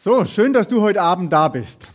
[0.00, 1.90] So, schön, dass du heute Abend da bist.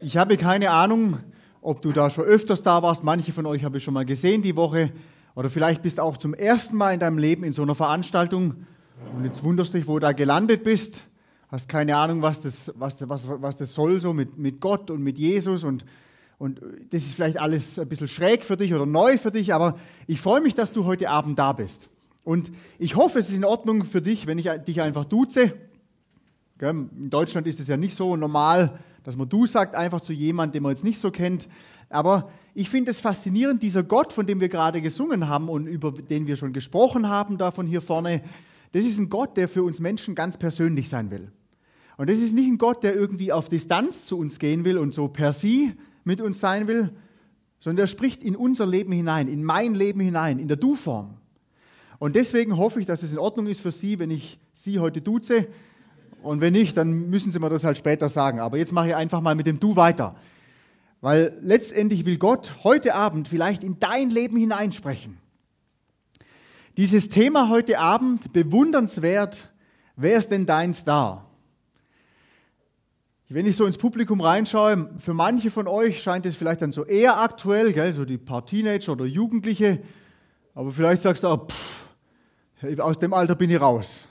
[0.00, 1.18] Ich habe keine Ahnung,
[1.60, 3.04] ob du da schon öfters da warst.
[3.04, 4.90] Manche von euch habe ich schon mal gesehen die Woche.
[5.34, 8.64] Oder vielleicht bist du auch zum ersten Mal in deinem Leben in so einer Veranstaltung.
[9.14, 11.04] Und jetzt wunderst du dich, wo du da gelandet bist.
[11.50, 15.02] Hast keine Ahnung, was das, was, was, was das soll, so mit, mit Gott und
[15.02, 15.62] mit Jesus.
[15.62, 15.84] Und,
[16.38, 16.58] und
[16.88, 19.52] das ist vielleicht alles ein bisschen schräg für dich oder neu für dich.
[19.52, 21.90] Aber ich freue mich, dass du heute Abend da bist.
[22.24, 25.52] Und ich hoffe, es ist in Ordnung für dich, wenn ich dich einfach duze.
[26.70, 30.52] In Deutschland ist es ja nicht so normal, dass man du sagt einfach zu jemandem,
[30.54, 31.48] den man jetzt nicht so kennt.
[31.88, 35.92] Aber ich finde es faszinierend, dieser Gott, von dem wir gerade gesungen haben und über
[35.92, 38.22] den wir schon gesprochen haben, da von hier vorne,
[38.72, 41.32] das ist ein Gott, der für uns Menschen ganz persönlich sein will.
[41.96, 44.94] Und das ist nicht ein Gott, der irgendwie auf Distanz zu uns gehen will und
[44.94, 45.72] so per sie
[46.04, 46.90] mit uns sein will,
[47.58, 51.18] sondern der spricht in unser Leben hinein, in mein Leben hinein, in der Du-Form.
[51.98, 55.00] Und deswegen hoffe ich, dass es in Ordnung ist für Sie, wenn ich Sie heute
[55.00, 55.46] duze.
[56.22, 58.40] Und wenn nicht, dann müssen Sie mir das halt später sagen.
[58.40, 60.14] Aber jetzt mache ich einfach mal mit dem Du weiter.
[61.00, 65.18] Weil letztendlich will Gott heute Abend vielleicht in dein Leben hineinsprechen.
[66.76, 69.50] Dieses Thema heute Abend, bewundernswert,
[69.96, 71.28] wer ist denn dein Star?
[73.28, 76.84] Wenn ich so ins Publikum reinschaue, für manche von euch scheint es vielleicht dann so
[76.84, 79.82] eher aktuell, gell, so die paar Teenager oder Jugendliche,
[80.54, 81.86] aber vielleicht sagst du auch, pff,
[82.78, 84.06] aus dem Alter bin ich raus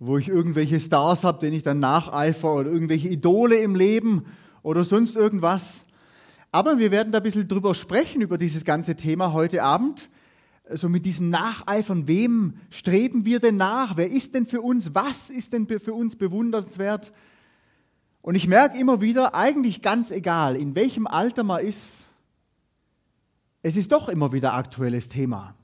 [0.00, 4.24] wo ich irgendwelche Stars habe, denen ich dann nacheifer oder irgendwelche Idole im Leben
[4.62, 5.84] oder sonst irgendwas.
[6.50, 10.08] Aber wir werden da ein bisschen drüber sprechen, über dieses ganze Thema heute Abend.
[10.72, 13.96] So mit diesem Nacheifern, wem streben wir denn nach?
[13.96, 14.94] Wer ist denn für uns?
[14.94, 17.12] Was ist denn für uns bewundernswert?
[18.22, 22.06] Und ich merke immer wieder, eigentlich ganz egal, in welchem Alter man ist,
[23.62, 25.54] es ist doch immer wieder aktuelles Thema.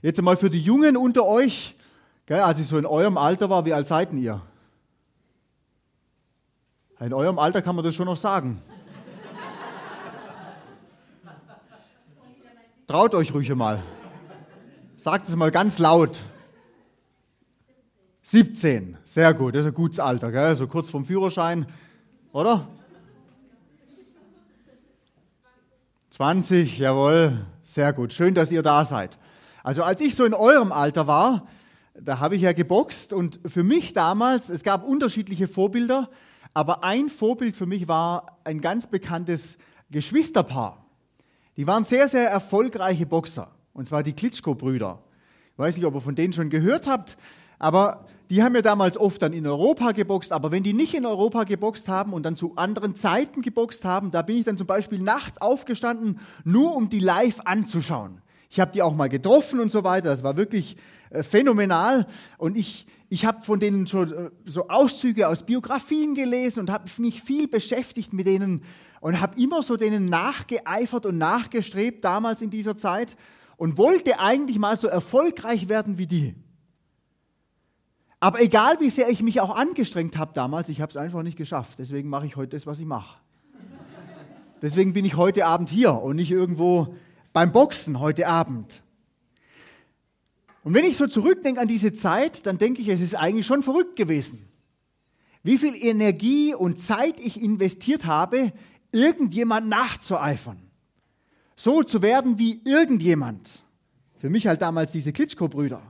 [0.00, 1.74] Jetzt einmal für die Jungen unter euch,
[2.30, 4.40] Gell, als ich so in eurem Alter war, wie alt seid ihr?
[7.00, 8.62] In eurem Alter kann man das schon noch sagen.
[12.86, 13.82] Traut euch ruhig mal.
[14.94, 16.20] Sagt es mal ganz laut.
[18.22, 20.54] 17, sehr gut, das ist ein gutes Alter, gell?
[20.54, 21.66] so kurz vorm Führerschein,
[22.30, 22.68] oder?
[26.10, 29.18] 20, jawohl, sehr gut, schön, dass ihr da seid.
[29.64, 31.48] Also als ich so in eurem Alter war,
[31.94, 36.10] da habe ich ja geboxt und für mich damals, es gab unterschiedliche Vorbilder,
[36.54, 39.58] aber ein Vorbild für mich war ein ganz bekanntes
[39.90, 40.84] Geschwisterpaar.
[41.56, 45.02] Die waren sehr, sehr erfolgreiche Boxer, und zwar die Klitschko-Brüder.
[45.52, 47.16] Ich weiß nicht, ob ihr von denen schon gehört habt,
[47.58, 51.04] aber die haben ja damals oft dann in Europa geboxt, aber wenn die nicht in
[51.04, 54.68] Europa geboxt haben und dann zu anderen Zeiten geboxt haben, da bin ich dann zum
[54.68, 58.22] Beispiel nachts aufgestanden, nur um die live anzuschauen.
[58.50, 60.08] Ich habe die auch mal getroffen und so weiter.
[60.08, 60.76] Das war wirklich
[61.10, 62.06] äh, phänomenal.
[62.36, 66.90] Und ich, ich habe von denen schon äh, so Auszüge aus Biografien gelesen und habe
[66.98, 68.64] mich viel beschäftigt mit denen
[69.00, 73.16] und habe immer so denen nachgeeifert und nachgestrebt damals in dieser Zeit
[73.56, 76.34] und wollte eigentlich mal so erfolgreich werden wie die.
[78.18, 81.38] Aber egal, wie sehr ich mich auch angestrengt habe damals, ich habe es einfach nicht
[81.38, 81.78] geschafft.
[81.78, 83.18] Deswegen mache ich heute das, was ich mache.
[84.60, 86.94] Deswegen bin ich heute Abend hier und nicht irgendwo
[87.32, 88.82] beim Boxen heute Abend.
[90.62, 93.62] Und wenn ich so zurückdenke an diese Zeit, dann denke ich, es ist eigentlich schon
[93.62, 94.48] verrückt gewesen.
[95.42, 98.52] Wie viel Energie und Zeit ich investiert habe,
[98.92, 100.70] irgendjemand nachzueifern.
[101.56, 103.64] So zu werden wie irgendjemand.
[104.18, 105.82] Für mich halt damals diese Klitschko-Brüder.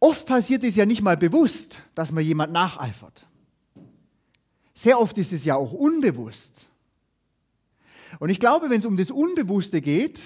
[0.00, 3.26] Oft passiert es ja nicht mal bewusst, dass man jemand nacheifert.
[4.72, 6.69] Sehr oft ist es ja auch unbewusst.
[8.18, 10.20] Und ich glaube, wenn es um das Unbewusste geht,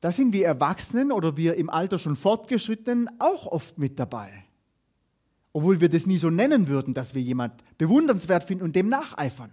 [0.00, 4.44] da sind wir Erwachsenen oder wir im Alter schon Fortgeschrittenen auch oft mit dabei.
[5.52, 9.50] Obwohl wir das nie so nennen würden, dass wir jemand bewundernswert finden und dem nacheifern.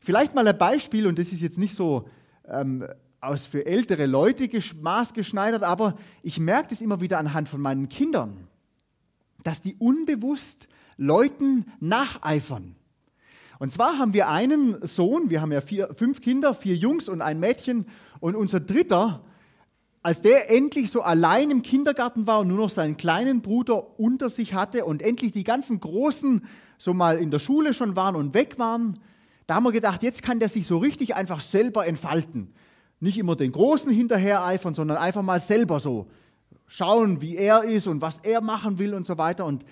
[0.00, 2.08] Vielleicht mal ein Beispiel, und das ist jetzt nicht so
[2.46, 2.86] ähm,
[3.20, 4.48] aus für ältere Leute
[4.80, 8.48] maßgeschneidert, aber ich merke das immer wieder anhand von meinen Kindern,
[9.44, 12.76] dass die unbewusst Leuten nacheifern.
[13.62, 17.22] Und zwar haben wir einen Sohn, wir haben ja vier, fünf Kinder, vier Jungs und
[17.22, 17.86] ein Mädchen,
[18.18, 19.22] und unser dritter,
[20.02, 24.28] als der endlich so allein im Kindergarten war und nur noch seinen kleinen Bruder unter
[24.30, 26.44] sich hatte und endlich die ganzen Großen
[26.76, 28.98] so mal in der Schule schon waren und weg waren,
[29.46, 32.52] da haben wir gedacht, jetzt kann der sich so richtig einfach selber entfalten.
[32.98, 36.08] Nicht immer den Großen hinterher eifern, sondern einfach mal selber so
[36.66, 39.44] schauen, wie er ist und was er machen will und so weiter.
[39.44, 39.64] Und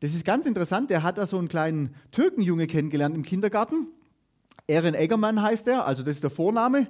[0.00, 0.90] das ist ganz interessant.
[0.90, 3.88] Der hat da so einen kleinen Türkenjunge kennengelernt im Kindergarten.
[4.66, 6.86] Eren Eggermann heißt er, also das ist der Vorname.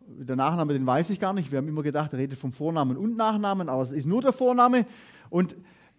[0.00, 1.50] Der Nachname, den weiß ich gar nicht.
[1.50, 4.32] Wir haben immer gedacht, er redet vom Vornamen und Nachnamen, aber es ist nur der
[4.32, 4.86] Vorname.
[5.30, 5.56] Und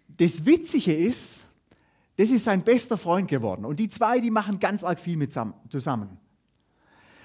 [0.08, 1.44] das Witzige ist,
[2.16, 3.64] Das ist sein bester Freund geworden.
[3.64, 6.18] Und die zwei, die machen ganz arg viel mit zusammen.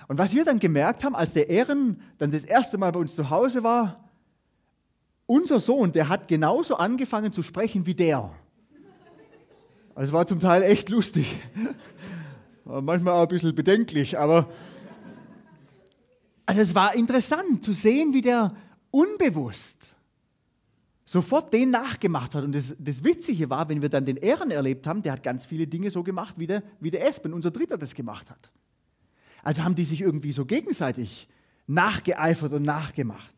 [0.08, 3.16] Und was wir dann gemerkt haben, als der Ehren dann das erste Mal bei uns
[3.16, 4.04] zu Hause war,
[5.28, 8.32] unser Sohn, der hat genauso angefangen zu sprechen wie der.
[10.00, 11.36] Also war zum Teil echt lustig.
[12.64, 14.50] Manchmal auch ein bisschen bedenklich, aber
[16.46, 18.54] also es war interessant zu sehen, wie der
[18.92, 19.96] unbewusst
[21.04, 22.46] sofort den nachgemacht hat.
[22.46, 25.44] Und das, das Witzige war, wenn wir dann den Ehren erlebt haben, der hat ganz
[25.44, 28.52] viele Dinge so gemacht, wie der, wie der Espen, unser Dritter, das gemacht hat.
[29.44, 31.28] Also haben die sich irgendwie so gegenseitig
[31.68, 33.36] nachgeeifert und nachgemacht.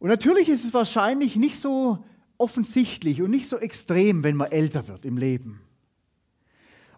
[0.00, 2.04] Und natürlich ist es wahrscheinlich nicht so
[2.38, 5.60] offensichtlich und nicht so extrem, wenn man älter wird im Leben.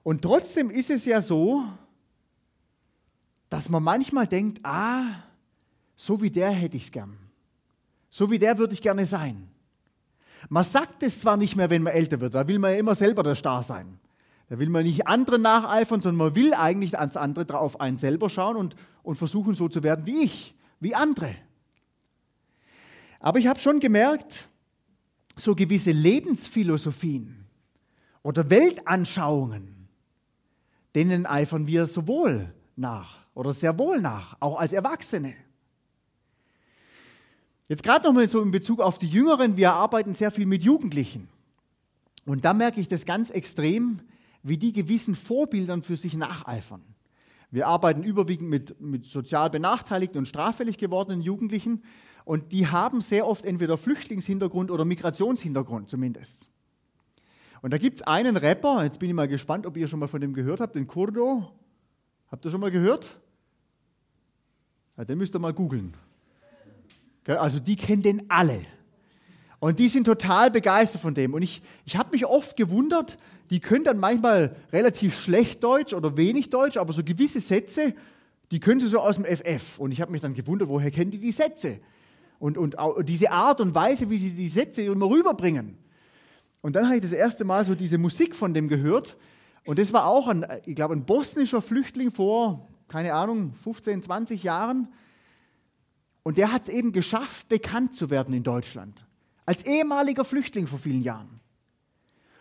[0.03, 1.65] Und trotzdem ist es ja so,
[3.49, 5.25] dass man manchmal denkt, ah,
[5.97, 7.19] so wie der hätte ich es gern.
[8.09, 9.49] So wie der würde ich gerne sein.
[10.49, 12.95] Man sagt es zwar nicht mehr, wenn man älter wird, da will man ja immer
[12.95, 13.99] selber der Star sein.
[14.49, 18.29] Da will man nicht anderen nacheifern, sondern man will eigentlich ans andere drauf einen selber
[18.29, 21.35] schauen und, und versuchen so zu werden wie ich, wie andere.
[23.21, 24.50] Aber ich habe schon gemerkt,
[25.41, 27.47] so gewisse Lebensphilosophien
[28.23, 29.89] oder Weltanschauungen,
[30.95, 35.35] denen eifern wir sowohl nach oder sehr wohl nach, auch als Erwachsene.
[37.69, 41.29] Jetzt gerade nochmal so in Bezug auf die Jüngeren, wir arbeiten sehr viel mit Jugendlichen.
[42.27, 44.01] Und da merke ich das ganz extrem,
[44.43, 46.83] wie die gewissen Vorbildern für sich nacheifern.
[47.51, 51.83] Wir arbeiten überwiegend mit, mit sozial benachteiligten und straffällig gewordenen Jugendlichen
[52.25, 56.49] und die haben sehr oft entweder Flüchtlingshintergrund oder Migrationshintergrund zumindest.
[57.62, 60.08] Und da gibt es einen Rapper, jetzt bin ich mal gespannt, ob ihr schon mal
[60.08, 61.50] von dem gehört habt, den Kurdo.
[62.31, 63.19] Habt ihr schon mal gehört?
[64.96, 65.94] Ja, den müsst ihr mal googeln.
[67.26, 68.62] Also die kennen den alle.
[69.58, 71.34] Und die sind total begeistert von dem.
[71.34, 73.19] Und ich, ich habe mich oft gewundert,
[73.50, 77.94] die können dann manchmal relativ schlecht Deutsch oder wenig Deutsch, aber so gewisse Sätze,
[78.50, 79.78] die können sie so aus dem FF.
[79.78, 81.81] Und ich habe mich dann gewundert, woher kennen die die Sätze?
[82.41, 82.75] Und, und
[83.07, 85.77] diese Art und Weise, wie sie die Sätze immer rüberbringen.
[86.63, 89.17] Und dann habe ich das erste Mal so diese Musik von dem gehört.
[89.67, 94.43] Und das war auch ein, ich glaube, ein bosnischer Flüchtling vor, keine Ahnung, 15, 20
[94.43, 94.89] Jahren.
[96.23, 99.07] Und der hat es eben geschafft, bekannt zu werden in Deutschland.
[99.45, 101.41] Als ehemaliger Flüchtling vor vielen Jahren.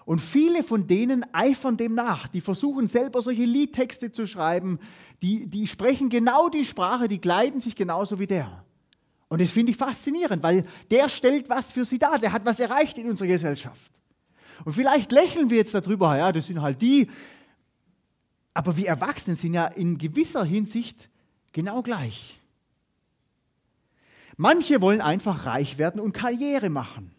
[0.05, 2.29] Und viele von denen eifern dem nach.
[2.29, 4.79] Die versuchen selber solche Liedtexte zu schreiben.
[5.21, 8.63] Die, die sprechen genau die Sprache, die kleiden sich genauso wie der.
[9.29, 12.17] Und das finde ich faszinierend, weil der stellt was für sie dar.
[12.19, 13.91] Der hat was erreicht in unserer Gesellschaft.
[14.65, 17.09] Und vielleicht lächeln wir jetzt darüber, ja, das sind halt die.
[18.53, 21.09] Aber wir Erwachsenen sind ja in gewisser Hinsicht
[21.53, 22.39] genau gleich.
[24.35, 27.11] Manche wollen einfach reich werden und Karriere machen.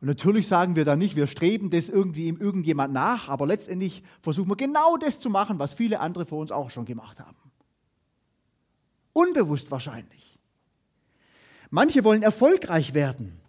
[0.00, 4.50] Und natürlich sagen wir da nicht, wir streben das irgendwie irgendjemand nach, aber letztendlich versuchen
[4.50, 7.36] wir genau das zu machen, was viele andere vor uns auch schon gemacht haben.
[9.12, 10.21] Unbewusst wahrscheinlich.
[11.74, 13.40] Manche wollen erfolgreich werden,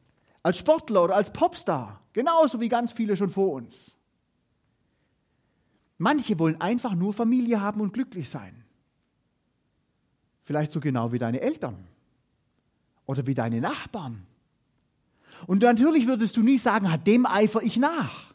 [0.42, 3.96] als Sportler oder als Popstar, genauso wie ganz viele schon vor uns.
[5.98, 8.64] Manche wollen einfach nur Familie haben und glücklich sein.
[10.44, 11.88] Vielleicht so genau wie deine Eltern
[13.06, 14.26] oder wie deine Nachbarn
[15.48, 18.34] und natürlich würdest du nie sagen, dem eifer ich nach.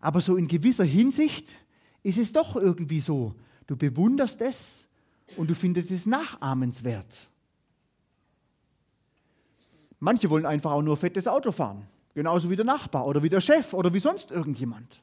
[0.00, 1.54] Aber so in gewisser Hinsicht
[2.02, 3.34] ist es doch irgendwie so.
[3.66, 4.88] Du bewunderst es
[5.36, 7.28] und du findest es nachahmenswert.
[10.00, 13.40] Manche wollen einfach auch nur fettes Auto fahren, genauso wie der Nachbar oder wie der
[13.40, 15.02] Chef oder wie sonst irgendjemand.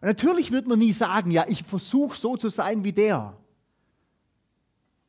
[0.00, 3.36] Und natürlich wird man nie sagen, ja, ich versuche so zu sein wie der.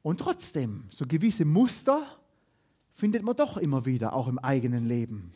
[0.01, 2.05] Und trotzdem, so gewisse Muster
[2.93, 5.33] findet man doch immer wieder, auch im eigenen Leben.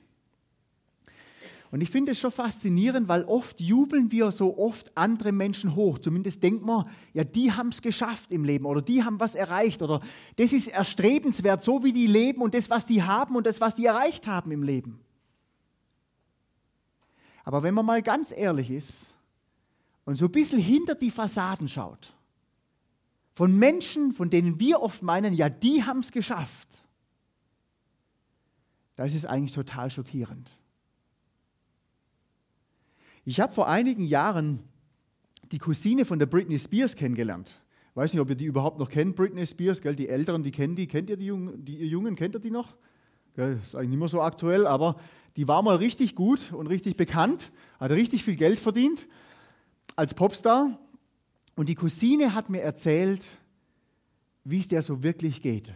[1.72, 6.00] Und ich finde es schon faszinierend, weil oft jubeln wir so oft andere Menschen hoch.
[6.00, 9.82] Zumindest denkt man, ja, die haben es geschafft im Leben oder die haben was erreicht
[9.82, 10.02] oder
[10.38, 13.76] das ist erstrebenswert, so wie die leben und das, was die haben und das, was
[13.76, 15.00] die erreicht haben im Leben.
[17.44, 19.18] Aber wenn man mal ganz ehrlich ist
[20.06, 22.14] und so ein bisschen hinter die Fassaden schaut,
[23.34, 26.82] von Menschen, von denen wir oft meinen, ja, die haben es geschafft
[28.98, 30.57] da ist es eigentlich total schockierend.
[33.28, 34.64] Ich habe vor einigen Jahren
[35.52, 37.62] die Cousine von der Britney Spears kennengelernt.
[37.90, 39.98] Ich weiß nicht, ob ihr die überhaupt noch kennt, Britney Spears, gell?
[39.98, 40.88] die Älteren, die kennen die.
[40.88, 42.78] Kennt ihr die Jungen, die, ihr Jungen, kennt ihr die noch?
[43.36, 43.60] Gell?
[43.62, 44.96] Ist eigentlich nicht mehr so aktuell, aber
[45.36, 49.10] die war mal richtig gut und richtig bekannt, hat richtig viel Geld verdient
[49.98, 50.80] als Popstar.
[51.58, 53.26] Und die Cousine hat mir erzählt,
[54.46, 55.74] wie es der so wirklich geht.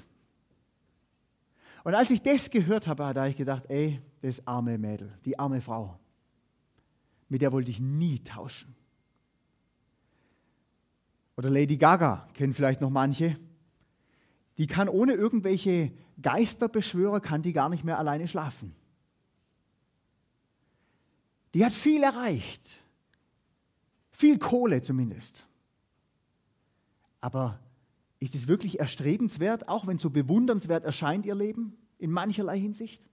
[1.83, 5.37] Und als ich das gehört habe, da habe ich gedacht, ey, das arme Mädel, die
[5.37, 5.99] arme Frau,
[7.31, 8.75] mit der wollte ich nie tauschen.
[11.37, 13.37] Oder Lady Gaga, kennen vielleicht noch manche.
[14.57, 18.75] Die kann ohne irgendwelche Geisterbeschwörer, kann die gar nicht mehr alleine schlafen.
[21.53, 22.83] Die hat viel erreicht.
[24.11, 25.45] Viel Kohle zumindest.
[27.21, 27.61] Aber
[28.19, 33.07] ist es wirklich erstrebenswert, auch wenn es so bewundernswert erscheint, ihr Leben in mancherlei Hinsicht?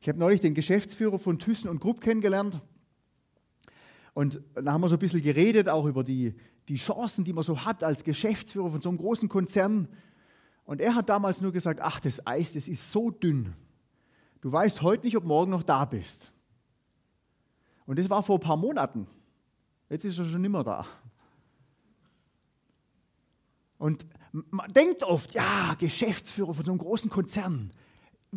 [0.00, 2.60] Ich habe neulich den Geschäftsführer von Thyssen und Grupp kennengelernt.
[4.14, 6.34] Und da haben wir so ein bisschen geredet, auch über die,
[6.68, 9.88] die Chancen, die man so hat als Geschäftsführer von so einem großen Konzern.
[10.64, 13.54] Und er hat damals nur gesagt, ach, das Eis, das ist so dünn.
[14.40, 16.32] Du weißt heute nicht, ob morgen noch da bist.
[17.84, 19.06] Und das war vor ein paar Monaten.
[19.88, 20.86] Jetzt ist er schon nimmer da.
[23.78, 27.70] Und man denkt oft, ja, Geschäftsführer von so einem großen Konzern,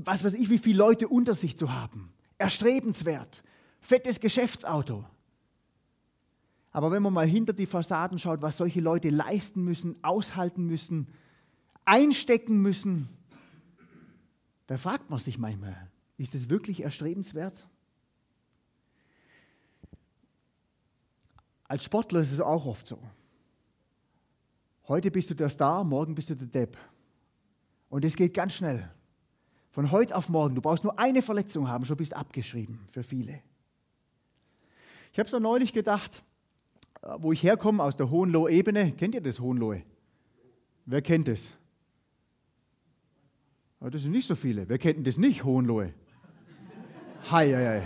[0.06, 3.44] was weiß ich, wie viele Leute unter sich zu haben, erstrebenswert,
[3.82, 5.06] fettes Geschäftsauto.
[6.72, 11.08] Aber wenn man mal hinter die Fassaden schaut, was solche Leute leisten müssen, aushalten müssen,
[11.86, 13.10] einstecken müssen,
[14.68, 17.68] da fragt man sich manchmal, ist es wirklich erstrebenswert?
[21.64, 23.00] Als Sportler ist es auch oft so.
[24.88, 26.78] Heute bist du der Star, morgen bist du der Depp.
[27.90, 28.92] Und es geht ganz schnell.
[29.80, 30.56] Von heute auf morgen.
[30.56, 33.40] Du brauchst nur eine Verletzung haben, schon bist abgeschrieben für viele.
[35.14, 36.22] Ich habe so neulich gedacht,
[37.02, 38.92] äh, wo ich herkomme, aus der Hohenlohe-Ebene.
[38.92, 39.84] Kennt ihr das Hohenlohe?
[40.86, 41.54] Wer kennt das?
[43.80, 44.68] Das sind nicht so viele.
[44.68, 45.94] Wer kennt das nicht, Hohenlohe?
[47.32, 47.84] Hei, hei, hei.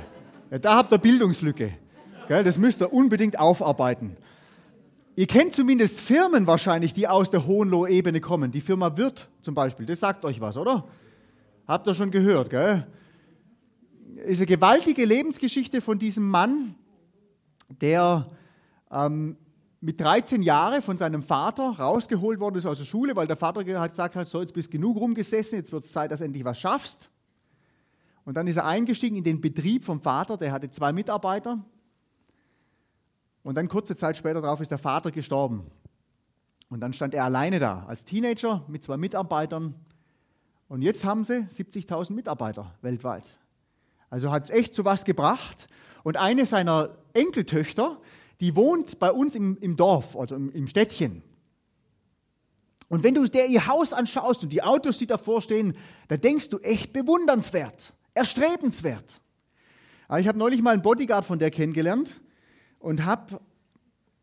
[0.49, 1.77] Ja, da habt ihr Bildungslücke.
[2.27, 4.17] Das müsst ihr unbedingt aufarbeiten.
[5.15, 8.51] Ihr kennt zumindest Firmen wahrscheinlich, die aus der Hohenlohe-Ebene kommen.
[8.51, 10.87] Die Firma Wirt zum Beispiel, das sagt euch was, oder?
[11.67, 12.87] Habt ihr schon gehört, gell?
[14.25, 16.75] Ist eine gewaltige Lebensgeschichte von diesem Mann,
[17.81, 18.29] der
[18.91, 19.37] ähm,
[19.81, 23.63] mit 13 Jahren von seinem Vater rausgeholt worden ist aus der Schule, weil der Vater
[23.63, 26.59] gesagt hat, so jetzt bist genug rumgesessen, jetzt wird es Zeit, dass du endlich was
[26.59, 27.09] schaffst.
[28.25, 31.63] Und dann ist er eingestiegen in den Betrieb vom Vater, der hatte zwei Mitarbeiter
[33.43, 35.69] und dann kurze Zeit später darauf ist der Vater gestorben.
[36.69, 39.75] Und dann stand er alleine da, als Teenager mit zwei Mitarbeitern.
[40.73, 43.37] Und jetzt haben sie 70.000 Mitarbeiter weltweit.
[44.09, 45.67] Also hat es echt zu was gebracht.
[46.01, 48.01] Und eine seiner Enkeltöchter,
[48.39, 51.21] die wohnt bei uns im, im Dorf, also im, im Städtchen.
[52.89, 55.77] Und wenn du dir ihr Haus anschaust und die Autos, die davor stehen,
[56.07, 59.21] da denkst du echt bewundernswert, erstrebenswert.
[60.07, 62.19] Aber ich habe neulich mal einen Bodyguard von der kennengelernt
[62.79, 63.39] und habe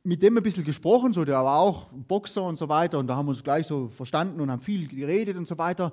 [0.02, 3.14] mit dem ein bisschen gesprochen, so, der war auch Boxer und so weiter und da
[3.14, 5.92] haben wir uns gleich so verstanden und haben viel geredet und so weiter.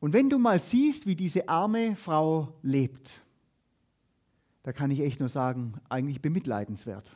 [0.00, 3.20] Und wenn du mal siehst, wie diese arme Frau lebt,
[4.62, 7.08] da kann ich echt nur sagen, eigentlich bemitleidenswert.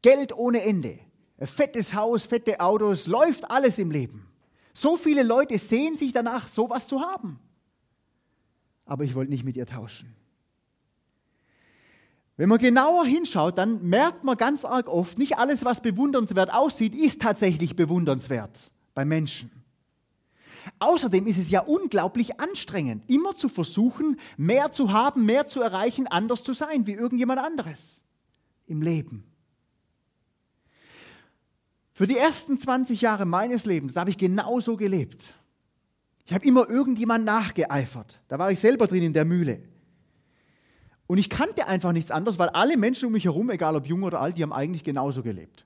[0.00, 0.98] Geld ohne Ende,
[1.40, 4.26] fettes Haus, fette Autos, läuft alles im Leben.
[4.72, 7.40] So viele Leute sehen sich danach, sowas zu haben.
[8.86, 10.14] Aber ich wollte nicht mit ihr tauschen.
[12.36, 16.94] Wenn man genauer hinschaut, dann merkt man ganz arg oft, nicht alles, was bewundernswert aussieht,
[16.94, 19.57] ist tatsächlich bewundernswert bei Menschen.
[20.78, 26.06] Außerdem ist es ja unglaublich anstrengend, immer zu versuchen, mehr zu haben, mehr zu erreichen,
[26.06, 28.04] anders zu sein wie irgendjemand anderes
[28.66, 29.24] im Leben.
[31.92, 35.34] Für die ersten 20 Jahre meines Lebens habe ich genauso gelebt.
[36.24, 38.20] Ich habe immer irgendjemand nachgeeifert.
[38.28, 39.62] Da war ich selber drin in der Mühle.
[41.08, 44.02] Und ich kannte einfach nichts anderes, weil alle Menschen um mich herum, egal ob jung
[44.02, 45.64] oder alt, die haben eigentlich genauso gelebt.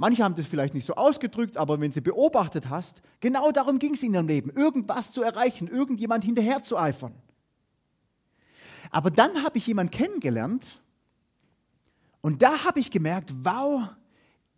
[0.00, 3.94] Manche haben das vielleicht nicht so ausgedrückt, aber wenn sie beobachtet hast, genau darum ging
[3.94, 7.14] es in ihrem Leben, irgendwas zu erreichen, irgendjemand hinterher zu eifern.
[8.92, 10.80] Aber dann habe ich jemanden kennengelernt
[12.20, 13.88] und da habe ich gemerkt, wow,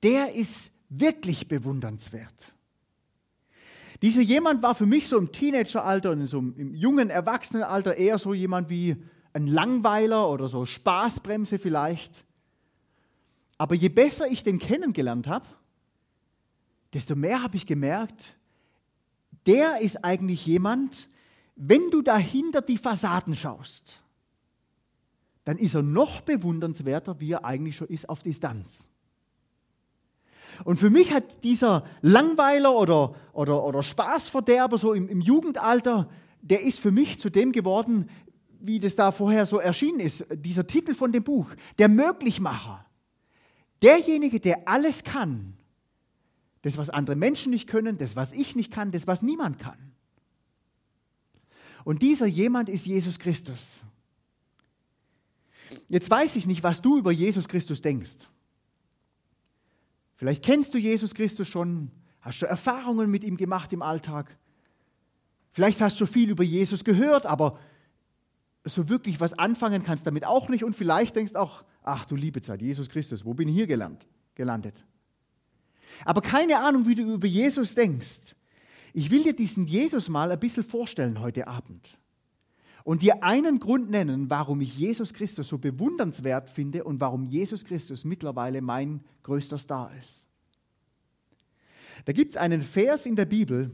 [0.02, 2.54] der ist wirklich bewundernswert.
[4.02, 8.34] Dieser jemand war für mich so im Teenageralter und so im jungen Erwachsenenalter eher so
[8.34, 8.96] jemand wie
[9.32, 12.26] ein Langweiler oder so Spaßbremse vielleicht.
[13.60, 15.44] Aber je besser ich den kennengelernt habe,
[16.94, 18.34] desto mehr habe ich gemerkt,
[19.44, 21.10] der ist eigentlich jemand,
[21.56, 24.00] wenn du dahinter die Fassaden schaust,
[25.44, 28.88] dann ist er noch bewundernswerter, wie er eigentlich schon ist auf Distanz.
[30.64, 36.08] Und für mich hat dieser Langweiler oder, oder, oder Spaßverderber so im, im Jugendalter,
[36.40, 38.08] der ist für mich zu dem geworden,
[38.58, 42.86] wie das da vorher so erschienen ist, dieser Titel von dem Buch, der Möglichmacher,
[43.82, 45.56] derjenige, der alles kann,
[46.62, 49.78] Das, was andere Menschen nicht können, das, was ich nicht kann, das, was niemand kann.
[51.84, 53.82] Und dieser jemand ist Jesus Christus.
[55.88, 58.28] Jetzt weiß ich nicht, was du über Jesus Christus denkst.
[60.16, 64.36] Vielleicht kennst du Jesus Christus schon, hast schon Erfahrungen mit ihm gemacht im Alltag.
[65.52, 67.58] Vielleicht hast du viel über Jesus gehört, aber
[68.64, 70.64] so wirklich was anfangen kannst damit auch nicht.
[70.64, 74.06] Und vielleicht denkst auch, ach du liebe Zeit, Jesus Christus, wo bin ich hier gelandet?
[74.34, 74.84] gelandet?
[76.04, 78.34] Aber keine Ahnung, wie du über Jesus denkst.
[78.92, 81.98] Ich will dir diesen Jesus mal ein bisschen vorstellen heute Abend
[82.84, 87.64] und dir einen Grund nennen, warum ich Jesus Christus so bewundernswert finde und warum Jesus
[87.64, 90.26] Christus mittlerweile mein größter Star ist.
[92.04, 93.70] Da gibt es einen Vers in der Bibel,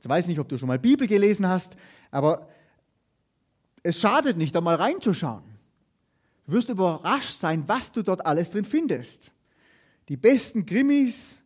[0.00, 1.76] ich weiß nicht, ob du schon mal Bibel gelesen hast,
[2.10, 2.48] aber
[3.82, 5.51] es schadet nicht, da mal reinzuschauen.
[6.46, 9.32] Du wirst überrascht sein, was du dort alles drin findest
[10.08, 11.40] die besten Krimis,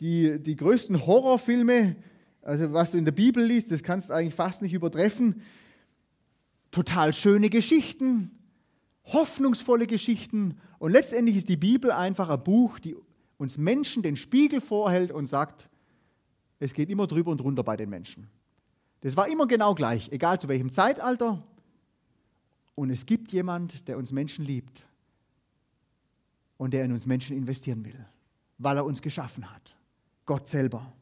[0.00, 1.96] die, die größten Horrorfilme,
[2.42, 5.40] also was du in der Bibel liest, das kannst du eigentlich fast nicht übertreffen.
[6.70, 8.30] Total schöne Geschichten,
[9.04, 10.58] hoffnungsvolle Geschichten.
[10.78, 12.96] Und letztendlich ist die Bibel einfach ein Buch, die
[13.38, 15.70] uns Menschen den Spiegel vorhält und sagt,
[16.58, 18.28] es geht immer drüber und runter bei den Menschen.
[19.00, 21.42] Das war immer genau gleich, egal zu welchem Zeitalter.
[22.74, 24.84] Und es gibt jemand, der uns Menschen liebt
[26.56, 28.06] und der in uns Menschen investieren will,
[28.58, 29.76] weil er uns geschaffen hat.
[30.26, 30.92] Gott selber.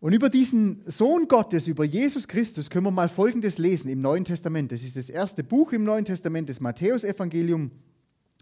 [0.00, 4.24] Und über diesen Sohn Gottes, über Jesus Christus, können wir mal Folgendes lesen im Neuen
[4.24, 4.70] Testament.
[4.70, 7.70] Das ist das erste Buch im Neuen Testament, das Matthäusevangelium.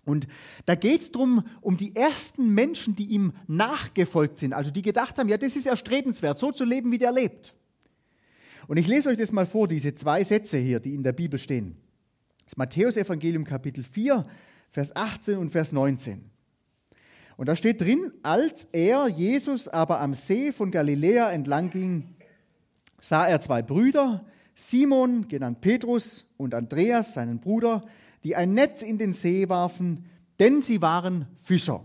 [0.05, 0.27] Und
[0.67, 5.19] da geht es darum, um die ersten Menschen, die ihm nachgefolgt sind, also die gedacht
[5.19, 7.55] haben, ja, das ist erstrebenswert, so zu leben, wie der lebt.
[8.67, 11.39] Und ich lese euch das mal vor, diese zwei Sätze hier, die in der Bibel
[11.39, 11.77] stehen.
[12.45, 14.27] Das Matthäusevangelium Kapitel 4,
[14.71, 16.31] Vers 18 und Vers 19.
[17.37, 22.15] Und da steht drin, als er, Jesus, aber am See von Galiläa entlang ging,
[23.01, 27.87] sah er zwei Brüder, Simon, genannt Petrus, und Andreas, seinen Bruder,
[28.23, 30.05] die ein Netz in den See warfen,
[30.39, 31.85] denn sie waren Fischer.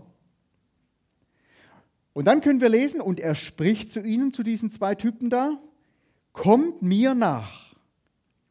[2.12, 5.60] Und dann können wir lesen, und er spricht zu ihnen, zu diesen zwei Typen da,
[6.38, 7.68] kommt mir nach,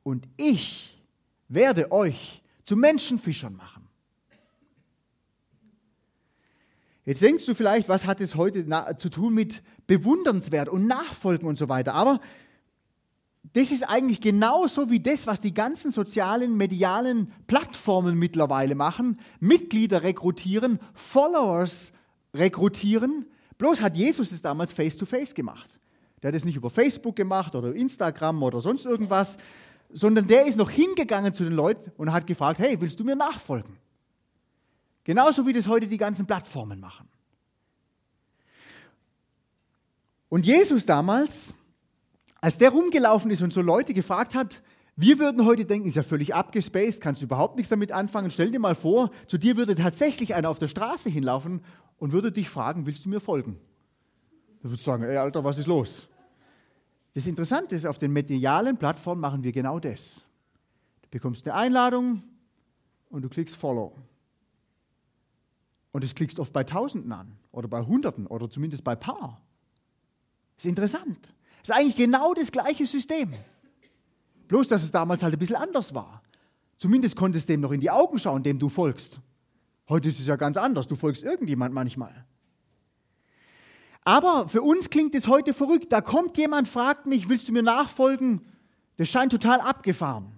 [0.03, 1.03] und ich
[1.49, 3.87] werde euch zu Menschenfischern machen.
[7.03, 8.65] Jetzt denkst du vielleicht, was hat es heute
[8.97, 11.93] zu tun mit bewundernswert und Nachfolgen und so weiter.
[11.93, 12.19] Aber
[13.53, 19.19] das ist eigentlich genauso wie das, was die ganzen sozialen, medialen Plattformen mittlerweile machen.
[19.39, 21.93] Mitglieder rekrutieren, Followers
[22.33, 23.25] rekrutieren.
[23.57, 25.76] Bloß hat Jesus es damals face-to-face -face gemacht.
[26.21, 29.37] Der hat es nicht über Facebook gemacht oder Instagram oder sonst irgendwas,
[29.89, 33.15] sondern der ist noch hingegangen zu den Leuten und hat gefragt, hey, willst du mir
[33.15, 33.77] nachfolgen?
[35.03, 37.07] Genauso wie das heute die ganzen Plattformen machen.
[40.29, 41.53] Und Jesus damals,
[42.41, 44.61] als der rumgelaufen ist und so Leute gefragt hat,
[44.97, 48.31] wir würden heute denken, ist ja völlig abgespaced, kannst du überhaupt nichts damit anfangen.
[48.31, 51.63] Stell dir mal vor, zu dir würde tatsächlich einer auf der Straße hinlaufen
[51.99, 53.59] und würde dich fragen, willst du mir folgen?
[54.61, 56.07] Du würdest sagen, ey Alter, was ist los?
[57.13, 60.23] Das Interessante ist, auf den medialen Plattformen machen wir genau das.
[61.01, 62.23] Du bekommst eine Einladung
[63.09, 63.93] und du klickst Follow.
[65.91, 69.41] Und das klickst oft bei Tausenden an oder bei Hunderten oder zumindest bei Paar.
[70.55, 71.33] Das ist interessant.
[71.61, 73.33] Das ist eigentlich genau das gleiche System.
[74.47, 76.21] Bloß, dass es damals halt ein bisschen anders war.
[76.77, 79.19] Zumindest konntest du dem noch in die Augen schauen, dem du folgst.
[79.89, 80.87] Heute ist es ja ganz anders.
[80.87, 82.25] Du folgst irgendjemand manchmal.
[84.07, 85.91] Aber für uns klingt es heute verrückt.
[85.91, 88.39] Da kommt jemand, fragt mich, willst du mir nachfolgen?
[88.95, 90.31] Das scheint total abgefahren.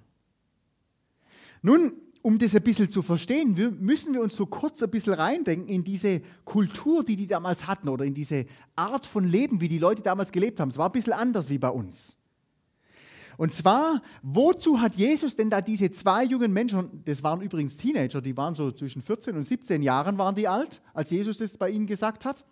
[1.62, 5.68] Nun, um das ein bisschen zu verstehen, müssen wir uns so kurz ein bisschen reindenken
[5.68, 9.78] in diese Kultur, die die damals hatten oder in diese Art von Leben, wie die
[9.78, 10.70] Leute damals gelebt haben.
[10.70, 12.18] Es war ein bisschen anders wie bei uns.
[13.38, 18.20] Und zwar, wozu hat Jesus denn da diese zwei jungen Menschen, das waren übrigens Teenager,
[18.20, 21.70] die waren so zwischen 14 und 17 Jahren waren die alt, als Jesus das bei
[21.70, 22.44] ihnen gesagt hat.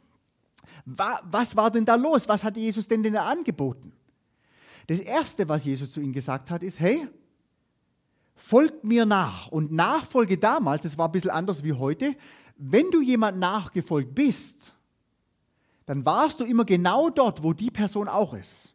[0.85, 2.27] Was war denn da los?
[2.27, 3.93] Was hat Jesus denn denn angeboten?
[4.87, 7.07] Das Erste, was Jesus zu ihnen gesagt hat, ist, hey,
[8.35, 9.47] folgt mir nach.
[9.47, 12.15] Und Nachfolge damals, das war ein bisschen anders wie heute,
[12.57, 14.73] wenn du jemand nachgefolgt bist,
[15.85, 18.73] dann warst du immer genau dort, wo die Person auch ist.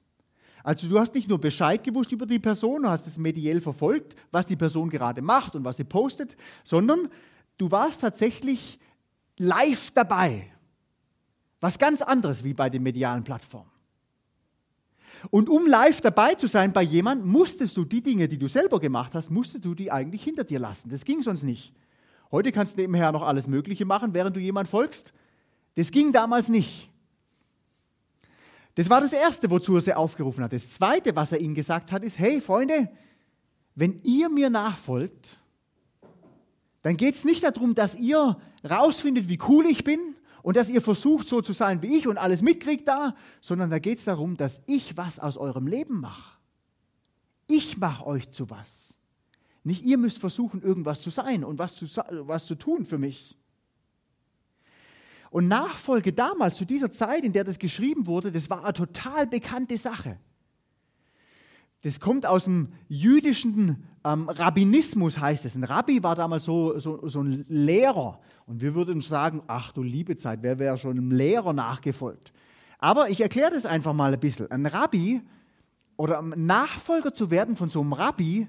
[0.65, 4.15] Also du hast nicht nur Bescheid gewusst über die Person, du hast es mediell verfolgt,
[4.31, 7.09] was die Person gerade macht und was sie postet, sondern
[7.59, 8.79] du warst tatsächlich
[9.39, 10.52] live dabei.
[11.63, 13.71] Was ganz anderes wie bei den medialen Plattformen.
[15.31, 18.81] Und um live dabei zu sein bei jemandem, musstest du die Dinge, die du selber
[18.81, 20.91] gemacht hast, musstest du die eigentlich hinter dir lassen.
[20.91, 21.73] Das ging sonst nicht.
[22.33, 25.13] Heute kannst du nebenher noch alles Mögliche machen, während du jemand folgst.
[25.77, 26.91] Das ging damals nicht.
[28.75, 30.53] Das war das Erste, wozu er sie aufgerufen hat.
[30.53, 32.91] Das Zweite, was er ihnen gesagt hat, ist, hey Freunde,
[33.77, 35.37] wenn ihr mir nachfolgt,
[36.81, 38.37] dann geht es nicht darum, dass ihr
[38.69, 42.19] rausfindet, wie cool ich bin und dass ihr versucht, so zu sein wie ich und
[42.19, 46.37] alles mitkriegt da, sondern da geht es darum, dass ich was aus eurem Leben mache.
[47.47, 48.99] Ich mache euch zu was.
[49.65, 51.87] Nicht ihr müsst versuchen, irgendwas zu sein und was zu,
[52.27, 53.39] was zu tun für mich.
[55.31, 59.27] Und Nachfolge damals, zu dieser Zeit, in der das geschrieben wurde, das war eine total
[59.27, 60.19] bekannte Sache.
[61.83, 65.57] Das kommt aus dem jüdischen ähm, Rabbinismus, heißt es.
[65.57, 68.21] Ein Rabbi war damals so, so, so ein Lehrer.
[68.47, 72.33] Und wir würden sagen, ach du liebe Zeit, wer wäre schon einem Lehrer nachgefolgt?
[72.79, 74.51] Aber ich erkläre das einfach mal ein bisschen.
[74.51, 75.23] Ein Rabbi
[75.97, 78.49] oder Nachfolger zu werden von so einem Rabbi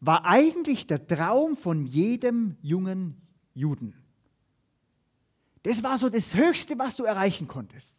[0.00, 3.20] war eigentlich der Traum von jedem jungen
[3.54, 3.94] Juden.
[5.62, 7.96] Das war so das Höchste, was du erreichen konntest.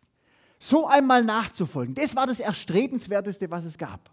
[0.60, 4.12] So einmal nachzufolgen, das war das Erstrebenswerteste, was es gab.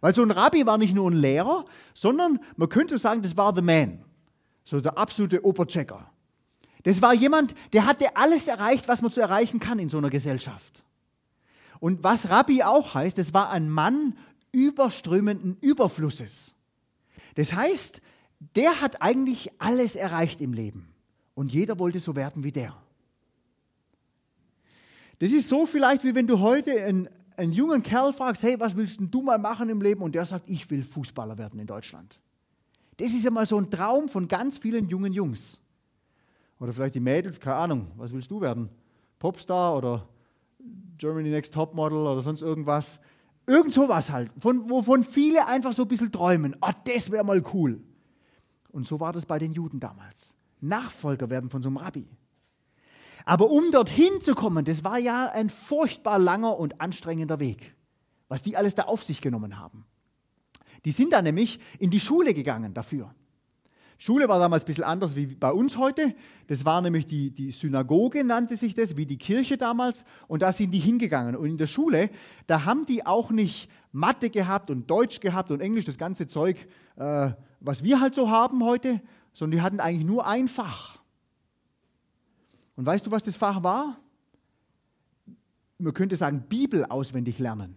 [0.00, 1.64] Weil so ein Rabbi war nicht nur ein Lehrer,
[1.94, 4.04] sondern man könnte sagen, das war the man.
[4.64, 6.10] So der absolute Oberchecker.
[6.82, 10.10] Das war jemand, der hatte alles erreicht, was man zu erreichen kann in so einer
[10.10, 10.82] Gesellschaft.
[11.78, 14.16] Und was Rabbi auch heißt, es war ein Mann
[14.52, 16.54] überströmenden Überflusses.
[17.34, 18.02] Das heißt,
[18.56, 20.92] der hat eigentlich alles erreicht im Leben.
[21.34, 22.76] Und jeder wollte so werden wie der.
[25.18, 28.76] Das ist so vielleicht, wie wenn du heute einen, einen jungen Kerl fragst, hey, was
[28.76, 30.02] willst du mal machen im Leben?
[30.02, 32.18] Und der sagt, ich will Fußballer werden in Deutschland.
[32.96, 35.60] Das ist ja mal so ein Traum von ganz vielen jungen Jungs.
[36.60, 38.68] Oder vielleicht die Mädels, keine Ahnung, was willst du werden?
[39.18, 40.06] Popstar oder
[40.98, 43.00] Germany Next Topmodel oder sonst irgendwas.
[43.46, 46.54] Irgend sowas halt, von, wovon viele einfach so ein bisschen träumen.
[46.60, 47.82] Oh, das wäre mal cool.
[48.68, 50.36] Und so war das bei den Juden damals.
[50.60, 52.06] Nachfolger werden von so einem Rabbi.
[53.24, 57.74] Aber um dorthin zu kommen, das war ja ein furchtbar langer und anstrengender Weg,
[58.28, 59.86] was die alles da auf sich genommen haben.
[60.84, 63.14] Die sind da nämlich in die Schule gegangen dafür.
[64.02, 66.14] Schule war damals ein bisschen anders wie bei uns heute.
[66.46, 70.06] Das war nämlich die, die Synagoge, nannte sich das, wie die Kirche damals.
[70.26, 71.36] Und da sind die hingegangen.
[71.36, 72.08] Und in der Schule,
[72.46, 76.66] da haben die auch nicht Mathe gehabt und Deutsch gehabt und Englisch, das ganze Zeug,
[76.96, 79.02] äh, was wir halt so haben heute,
[79.34, 80.98] sondern die hatten eigentlich nur ein Fach.
[82.76, 83.98] Und weißt du, was das Fach war?
[85.76, 87.76] Man könnte sagen, Bibel auswendig lernen.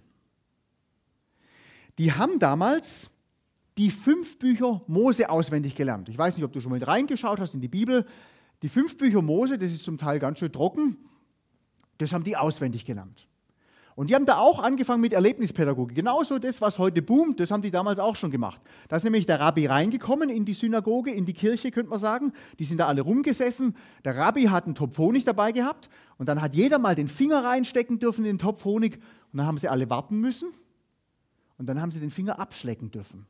[1.97, 3.12] Die haben damals
[3.77, 6.09] die fünf Bücher Mose auswendig gelernt.
[6.09, 8.05] Ich weiß nicht, ob du schon mal reingeschaut hast in die Bibel.
[8.61, 10.97] Die fünf Bücher Mose, das ist zum Teil ganz schön trocken,
[11.97, 13.27] das haben die auswendig gelernt.
[13.95, 15.95] Und die haben da auch angefangen mit Erlebnispädagogik.
[15.95, 18.59] Genauso das, was heute boomt, das haben die damals auch schon gemacht.
[18.87, 22.33] Da ist nämlich der Rabbi reingekommen in die Synagoge, in die Kirche, könnte man sagen.
[22.57, 23.75] Die sind da alle rumgesessen.
[24.03, 25.89] Der Rabbi hat einen Topf Honig dabei gehabt.
[26.17, 28.95] Und dann hat jeder mal den Finger reinstecken dürfen in den Topf Honig.
[29.31, 30.49] Und dann haben sie alle warten müssen.
[31.59, 33.27] Und dann haben sie den Finger abschlecken dürfen.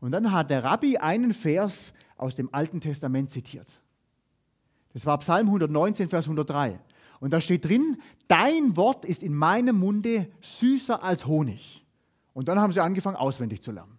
[0.00, 3.80] Und dann hat der Rabbi einen Vers aus dem Alten Testament zitiert.
[4.92, 6.80] Das war Psalm 119, Vers 103.
[7.20, 11.84] Und da steht drin, dein Wort ist in meinem Munde süßer als Honig.
[12.32, 13.98] Und dann haben sie angefangen, auswendig zu lernen.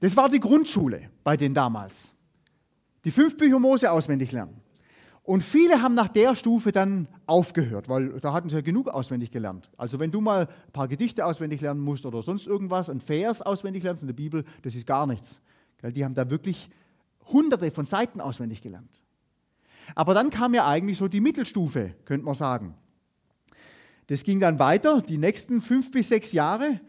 [0.00, 2.12] Das war die Grundschule bei denen damals.
[3.04, 4.60] Die fünf Bücher Mose auswendig lernen.
[5.24, 9.30] Und viele haben nach der Stufe dann aufgehört, weil da hatten sie ja genug auswendig
[9.30, 9.70] gelernt.
[9.78, 13.40] Also wenn du mal ein paar Gedichte auswendig lernen musst oder sonst irgendwas, ein Vers
[13.40, 15.40] auswendig lernst in der Bibel, das ist gar nichts.
[15.82, 16.68] Die haben da wirklich
[17.32, 19.02] hunderte von Seiten auswendig gelernt.
[19.94, 22.74] Aber dann kam ja eigentlich so die Mittelstufe, könnte man sagen.
[24.08, 26.80] Das ging dann weiter, die nächsten fünf bis sechs Jahre.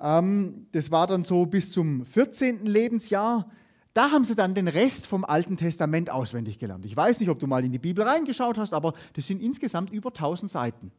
[0.00, 2.66] Ähm, das war dann so bis zum 14.
[2.66, 3.50] Lebensjahr.
[3.92, 6.84] Da haben sie dann den Rest vom Alten Testament auswendig gelernt.
[6.84, 9.90] Ich weiß nicht, ob du mal in die Bibel reingeschaut hast, aber das sind insgesamt
[9.90, 10.92] über 1000 Seiten.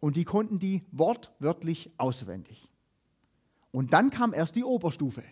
[0.00, 2.68] Und die konnten die wortwörtlich auswendig.
[3.70, 5.22] Und dann kam erst die Oberstufe,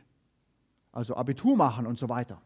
[0.93, 2.41] also Abitur machen und so weiter.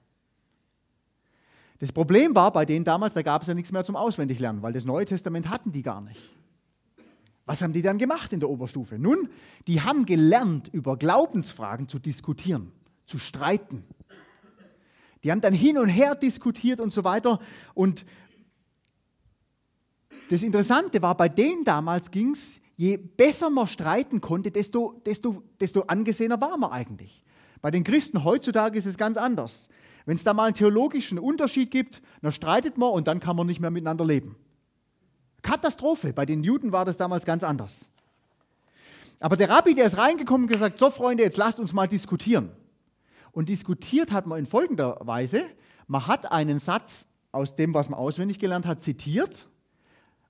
[1.78, 4.72] Das Problem war bei denen damals, da gab es ja nichts mehr zum Auswendiglernen, weil
[4.72, 6.34] das Neue Testament hatten die gar nicht.
[7.46, 8.98] Was haben die dann gemacht in der Oberstufe?
[8.98, 9.28] Nun,
[9.66, 12.72] die haben gelernt, über Glaubensfragen zu diskutieren,
[13.06, 13.84] zu streiten.
[15.24, 17.40] Die haben dann hin und her diskutiert und so weiter.
[17.72, 18.04] Und
[20.28, 25.42] das Interessante war, bei denen damals ging es, je besser man streiten konnte, desto, desto,
[25.58, 27.24] desto angesehener war man eigentlich.
[27.62, 29.70] Bei den Christen heutzutage ist es ganz anders.
[30.04, 33.46] Wenn es da mal einen theologischen Unterschied gibt, dann streitet man und dann kann man
[33.46, 34.36] nicht mehr miteinander leben.
[35.40, 36.12] Katastrophe.
[36.12, 37.88] Bei den Juden war das damals ganz anders.
[39.20, 42.50] Aber der Rabbi, der ist reingekommen und gesagt, so Freunde, jetzt lasst uns mal diskutieren.
[43.34, 45.42] Und diskutiert hat man in folgender Weise.
[45.88, 49.48] Man hat einen Satz aus dem, was man auswendig gelernt hat, zitiert.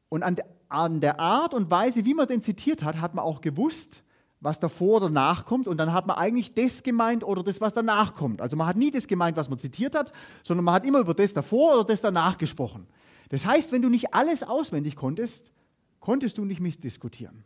[0.09, 4.03] Und an, der Art und Weise, wie man den zitiert hat, hat man auch gewusst,
[4.41, 5.69] was davor oder nachkommt.
[5.69, 8.41] Und dann hat man eigentlich das gemeint oder das, was danach kommt.
[8.41, 10.13] Also man hat nie das gemeint, was man zitiert hat,
[10.43, 12.87] sondern man hat immer über das davor oder das danach gesprochen.
[13.29, 15.53] Das heißt, wenn du nicht alles auswendig konntest,
[16.01, 17.45] konntest du nicht missdiskutieren.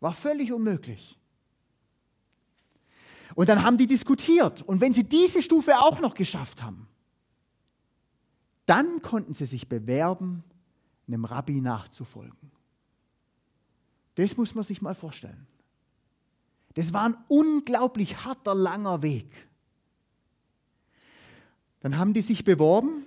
[0.00, 1.17] War völlig unmöglich.
[3.38, 4.62] Und dann haben die diskutiert.
[4.62, 6.88] Und wenn sie diese Stufe auch noch geschafft haben,
[8.66, 10.42] dann konnten sie sich bewerben,
[11.06, 12.50] einem Rabbi nachzufolgen.
[14.16, 15.46] Das muss man sich mal vorstellen.
[16.74, 19.30] Das war ein unglaublich harter, langer Weg.
[21.78, 23.06] Dann haben die sich beworben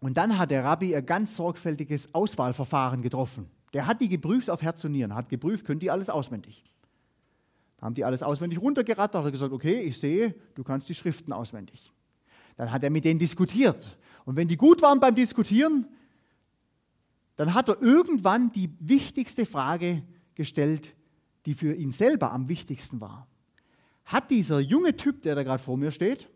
[0.00, 3.50] und dann hat der Rabbi ein ganz sorgfältiges Auswahlverfahren getroffen.
[3.74, 6.64] Der hat die geprüft auf Herz und Nieren, hat geprüft, können die alles auswendig.
[7.80, 11.32] Haben die alles auswendig runtergerattert, hat er gesagt, okay, ich sehe, du kannst die Schriften
[11.32, 11.92] auswendig.
[12.56, 13.96] Dann hat er mit denen diskutiert.
[14.24, 15.86] Und wenn die gut waren beim Diskutieren,
[17.36, 20.02] dann hat er irgendwann die wichtigste Frage
[20.34, 20.94] gestellt,
[21.46, 23.26] die für ihn selber am wichtigsten war.
[24.04, 26.28] Hat dieser junge Typ, der da gerade vor mir steht,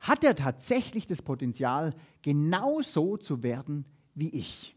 [0.00, 4.76] hat er tatsächlich das Potenzial, genauso zu werden wie ich?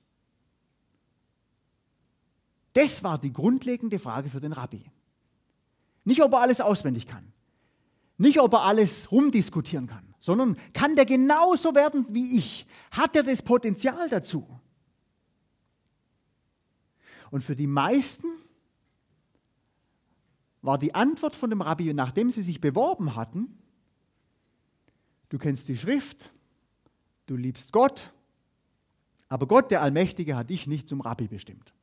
[2.73, 4.83] Das war die grundlegende Frage für den Rabbi.
[6.07, 7.33] Nicht, ob er alles auswendig kann.
[8.17, 12.65] Nicht, ob er alles rumdiskutieren kann, sondern kann der genauso werden wie ich?
[12.91, 14.47] Hat er das Potenzial dazu?
[17.29, 18.25] Und für die meisten
[20.61, 23.57] war die Antwort von dem Rabbi, nachdem sie sich beworben hatten,
[25.27, 26.31] du kennst die Schrift,
[27.25, 28.13] du liebst Gott,
[29.27, 31.73] aber Gott, der Allmächtige, hat dich nicht zum Rabbi bestimmt.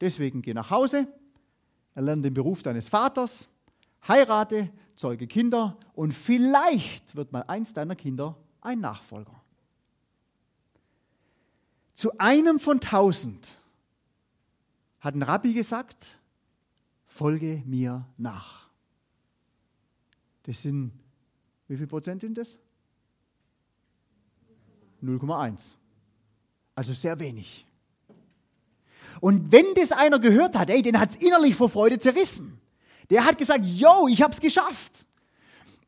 [0.00, 1.12] Deswegen geh nach Hause,
[1.94, 3.48] erlerne den Beruf deines Vaters,
[4.06, 9.42] heirate, zeuge Kinder und vielleicht wird mal eins deiner Kinder ein Nachfolger.
[11.94, 13.56] Zu einem von tausend
[15.00, 16.18] hat ein Rabbi gesagt,
[17.06, 18.68] folge mir nach.
[20.44, 20.92] Das sind,
[21.68, 22.58] wie viel Prozent sind das?
[25.02, 25.72] 0,1.
[26.74, 27.66] Also sehr wenig.
[29.20, 32.58] Und wenn das einer gehört hat, ey, den hat es innerlich vor Freude zerrissen.
[33.10, 35.04] Der hat gesagt, yo, ich habe es geschafft.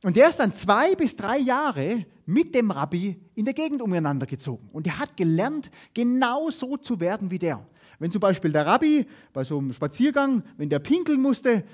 [0.03, 4.27] Und der ist dann zwei bis drei Jahre mit dem Rabbi in der Gegend umeinander
[4.27, 4.69] gezogen.
[4.73, 7.65] Und der hat gelernt, genau so zu werden wie der.
[7.99, 11.65] Wenn zum Beispiel der Rabbi bei so einem Spaziergang, wenn der pinkeln musste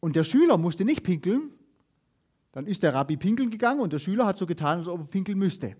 [0.00, 1.50] und der Schüler musste nicht pinkeln,
[2.52, 5.06] dann ist der Rabbi pinkeln gegangen und der Schüler hat so getan, als ob er
[5.06, 5.76] pinkeln müsste.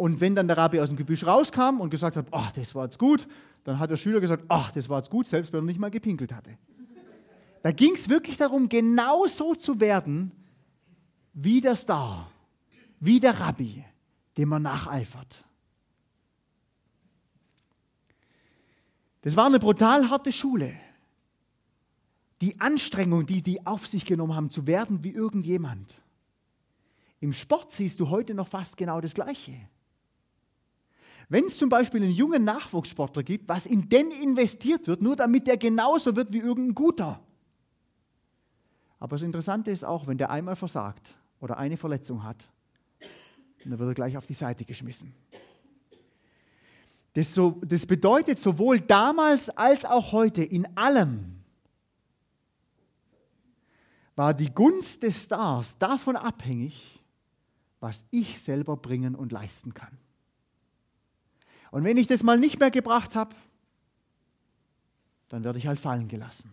[0.00, 2.84] Und wenn dann der Rabbi aus dem Gebüsch rauskam und gesagt hat, ach, das war
[2.84, 3.28] jetzt gut,
[3.64, 5.90] dann hat der Schüler gesagt, ach, das war jetzt gut, selbst wenn er nicht mal
[5.90, 6.56] gepinkelt hatte.
[7.62, 10.32] Da ging es wirklich darum, genau so zu werden
[11.34, 12.32] wie der Star,
[12.98, 13.84] wie der Rabbi,
[14.38, 15.44] dem man nacheifert.
[19.20, 20.72] Das war eine brutal harte Schule.
[22.40, 26.00] Die Anstrengung, die die auf sich genommen haben, zu werden wie irgendjemand.
[27.20, 29.68] Im Sport siehst du heute noch fast genau das Gleiche.
[31.30, 35.46] Wenn es zum Beispiel einen jungen Nachwuchssportler gibt, was in den investiert wird, nur damit
[35.46, 37.20] der genauso wird wie irgendein guter.
[38.98, 42.48] Aber das Interessante ist auch, wenn der einmal versagt oder eine Verletzung hat,
[43.64, 45.14] dann wird er gleich auf die Seite geschmissen.
[47.12, 51.36] Das, so, das bedeutet sowohl damals als auch heute in allem
[54.16, 57.00] war die Gunst des Stars davon abhängig,
[57.78, 59.96] was ich selber bringen und leisten kann.
[61.70, 63.34] Und wenn ich das mal nicht mehr gebracht habe,
[65.28, 66.52] dann werde ich halt fallen gelassen.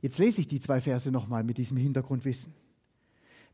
[0.00, 2.52] Jetzt lese ich die zwei Verse nochmal mit diesem Hintergrundwissen.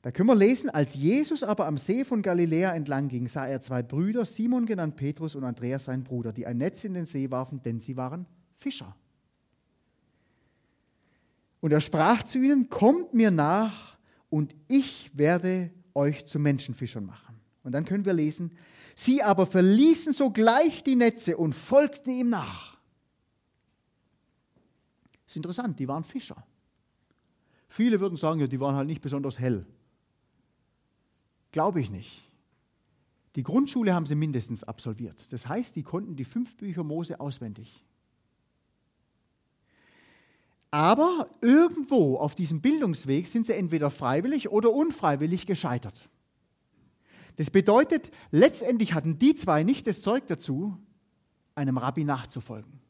[0.02, 3.60] Da können wir lesen, als Jesus aber am See von Galiläa entlang ging, sah er
[3.60, 7.30] zwei Brüder, Simon genannt Petrus und Andreas sein Bruder, die ein Netz in den See
[7.30, 8.96] warfen, denn sie waren Fischer.
[11.60, 13.98] Und er sprach zu ihnen, kommt mir nach
[14.30, 17.38] und ich werde euch zu Menschenfischern machen.
[17.62, 18.56] Und dann können wir lesen,
[19.04, 22.76] sie aber verließen sogleich die Netze und folgten ihm nach.
[25.24, 26.44] Das ist interessant, die waren Fischer.
[27.68, 29.64] Viele würden sagen, ja, die waren halt nicht besonders hell.
[31.52, 32.24] Glaube ich nicht.
[33.36, 35.32] Die Grundschule haben sie mindestens absolviert.
[35.32, 37.84] Das heißt, die konnten die fünf Bücher Mose auswendig.
[40.72, 46.08] Aber irgendwo auf diesem Bildungsweg sind sie entweder freiwillig oder unfreiwillig gescheitert.
[47.36, 50.76] Das bedeutet, letztendlich hatten die zwei nicht das Zeug dazu,
[51.54, 52.80] einem Rabbi nachzufolgen.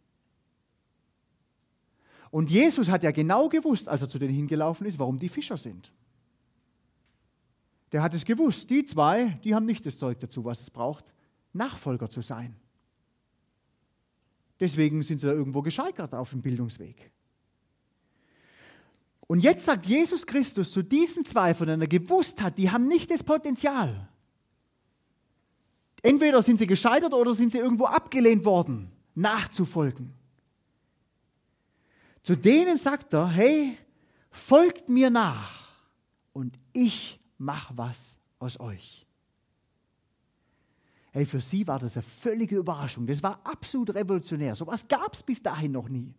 [2.31, 5.57] Und Jesus hat ja genau gewusst, als er zu denen hingelaufen ist, warum die Fischer
[5.57, 5.93] sind.
[7.93, 8.71] der hat es gewusst.
[8.71, 11.13] Die zwei, die haben nicht das Zeug dazu, was es braucht,
[11.53, 12.55] Nachfolger zu sein.
[14.61, 17.11] Deswegen sind sie da irgendwo gescheitert auf dem Bildungsweg.
[19.27, 22.87] Und jetzt sagt Jesus Christus zu diesen zwei, von denen er gewusst hat, die haben
[22.87, 24.09] nicht das Potenzial.
[26.03, 30.13] Entweder sind sie gescheitert oder sind sie irgendwo abgelehnt worden, nachzufolgen.
[32.23, 33.77] Zu denen sagt er, hey,
[34.31, 35.69] folgt mir nach
[36.33, 39.07] und ich mach was aus euch.
[41.13, 43.07] Hey, für sie war das eine völlige Überraschung.
[43.07, 44.55] Das war absolut revolutionär.
[44.55, 46.15] So etwas gab es bis dahin noch nie.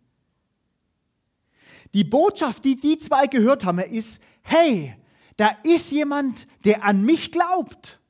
[1.94, 4.94] Die Botschaft, die die zwei gehört haben, ist, hey,
[5.36, 8.00] da ist jemand, der an mich glaubt.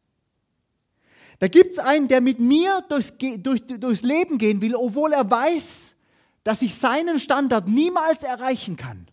[1.42, 5.28] Da gibt es einen, der mit mir durchs, durch, durchs Leben gehen will, obwohl er
[5.28, 5.96] weiß,
[6.44, 9.08] dass ich seinen Standard niemals erreichen kann.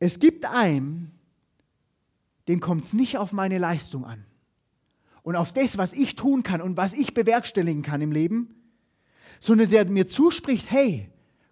[0.00, 1.12] Es gibt einen,
[2.48, 4.24] dem kommt es nicht auf meine Leistung an
[5.22, 8.56] und auf das, was ich tun kann und was ich bewerkstelligen kann im Leben,
[9.38, 11.08] sondern der mir zuspricht, hey,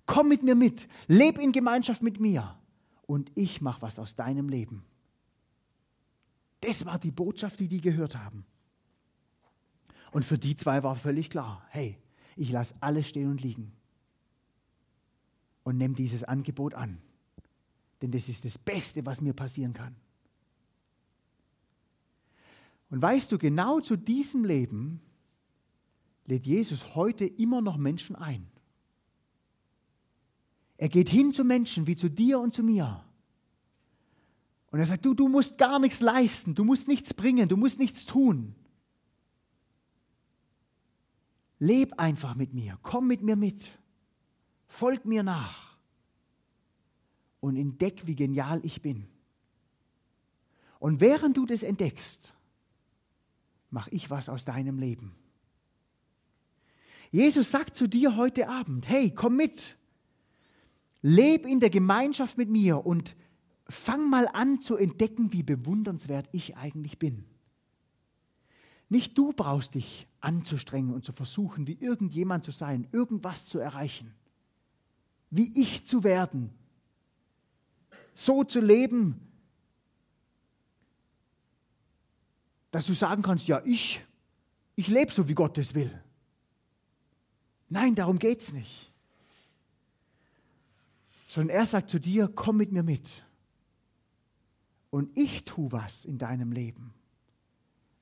[0.06, 2.58] komm mit mir mit, leb in Gemeinschaft mit mir
[3.02, 4.84] und ich mache was aus deinem Leben.
[6.62, 8.44] Das war die Botschaft, die die gehört haben.
[10.12, 11.98] Und für die zwei war völlig klar, hey,
[12.36, 13.72] ich lasse alles stehen und liegen
[15.64, 17.02] und nehme dieses Angebot an.
[18.00, 19.96] Denn das ist das Beste, was mir passieren kann.
[22.90, 25.00] Und weißt du, genau zu diesem Leben
[26.26, 28.46] lädt Jesus heute immer noch Menschen ein.
[30.76, 33.04] Er geht hin zu Menschen wie zu dir und zu mir.
[34.72, 37.78] Und er sagt, du, du musst gar nichts leisten, du musst nichts bringen, du musst
[37.78, 38.54] nichts tun.
[41.58, 43.70] Leb einfach mit mir, komm mit mir mit,
[44.66, 45.76] folg mir nach
[47.40, 49.06] und entdeck, wie genial ich bin.
[50.78, 52.32] Und während du das entdeckst,
[53.68, 55.14] mach ich was aus deinem Leben.
[57.10, 59.76] Jesus sagt zu dir heute Abend, hey, komm mit,
[61.02, 63.14] leb in der Gemeinschaft mit mir und
[63.72, 67.24] fang mal an zu entdecken, wie bewundernswert ich eigentlich bin.
[68.88, 74.14] Nicht du brauchst dich anzustrengen und zu versuchen, wie irgendjemand zu sein, irgendwas zu erreichen,
[75.30, 76.50] wie ich zu werden,
[78.14, 79.18] so zu leben,
[82.70, 84.02] dass du sagen kannst, ja, ich,
[84.76, 85.90] ich lebe so, wie Gott es will.
[87.70, 88.92] Nein, darum geht es nicht.
[91.26, 93.10] Sondern er sagt zu dir, komm mit mir mit.
[94.92, 96.94] Und ich tue was in deinem Leben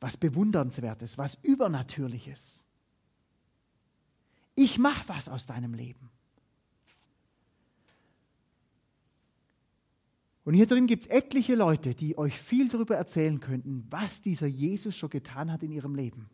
[0.01, 2.65] was Bewundernswertes, was Übernatürliches.
[4.55, 6.11] Ich mache was aus deinem Leben.
[10.45, 14.47] Und hier drin gibt es etliche Leute, die euch viel darüber erzählen könnten, was dieser
[14.47, 16.31] Jesus schon getan hat in ihrem Leben.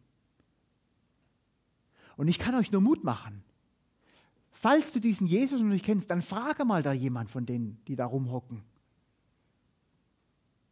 [2.16, 3.42] Und ich kann euch nur Mut machen.
[4.53, 7.97] Falls du diesen Jesus noch nicht kennst, dann frage mal da jemand von denen, die
[7.97, 8.62] da rumhocken.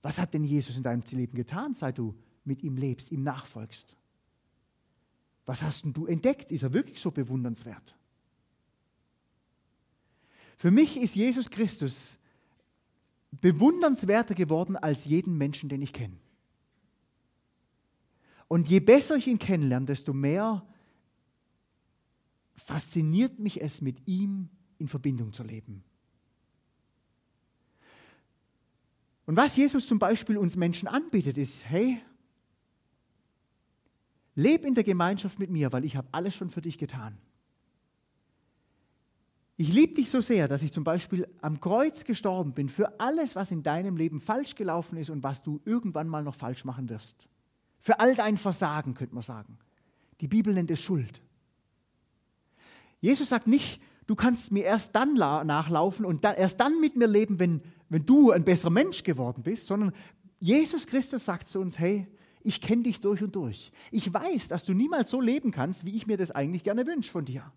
[0.05, 2.15] Was hat denn Jesus in deinem Leben getan, seit du
[2.45, 3.97] mit ihm lebst, ihm nachfolgst.
[5.47, 6.51] Was hast denn du entdeckt?
[6.51, 7.97] Ist er wirklich so bewundernswert?
[10.57, 12.19] Für mich ist Jesus Christus
[13.33, 16.17] bewundernswerter geworden als jeden Menschen, den ich kenne.
[18.47, 20.65] Und je besser ich ihn kennenlerne, desto mehr
[22.55, 25.83] fasziniert mich es, mit ihm in Verbindung zu leben.
[29.27, 32.01] Und was Jesus zum Beispiel uns Menschen anbietet, ist, hey,
[34.35, 37.17] Leb in der Gemeinschaft mit mir, weil ich habe alles schon für dich getan.
[39.57, 43.37] Ich liebe dich so sehr, dass ich zum Beispiel am Kreuz gestorben bin für alles,
[43.37, 46.89] was in deinem Leben falsch gelaufen ist und was du irgendwann mal noch falsch machen
[46.89, 47.29] wirst.
[47.79, 49.59] Für all dein Versagen, könnte man sagen.
[50.21, 51.23] Die Bibel nennt es Schuld.
[53.01, 57.07] Jesus sagt nicht, du kannst mir erst dann nachlaufen und dann, erst dann mit mir
[57.07, 57.63] leben, wenn,
[57.95, 59.93] wenn du ein besserer Mensch geworden bist, sondern
[60.41, 62.09] Jesus Christus sagt zu uns, hey,
[62.43, 63.71] ich kenne dich durch und durch.
[63.93, 67.13] Ich weiß, dass du niemals so leben kannst, wie ich mir das eigentlich gerne wünsche
[67.13, 67.53] von dir.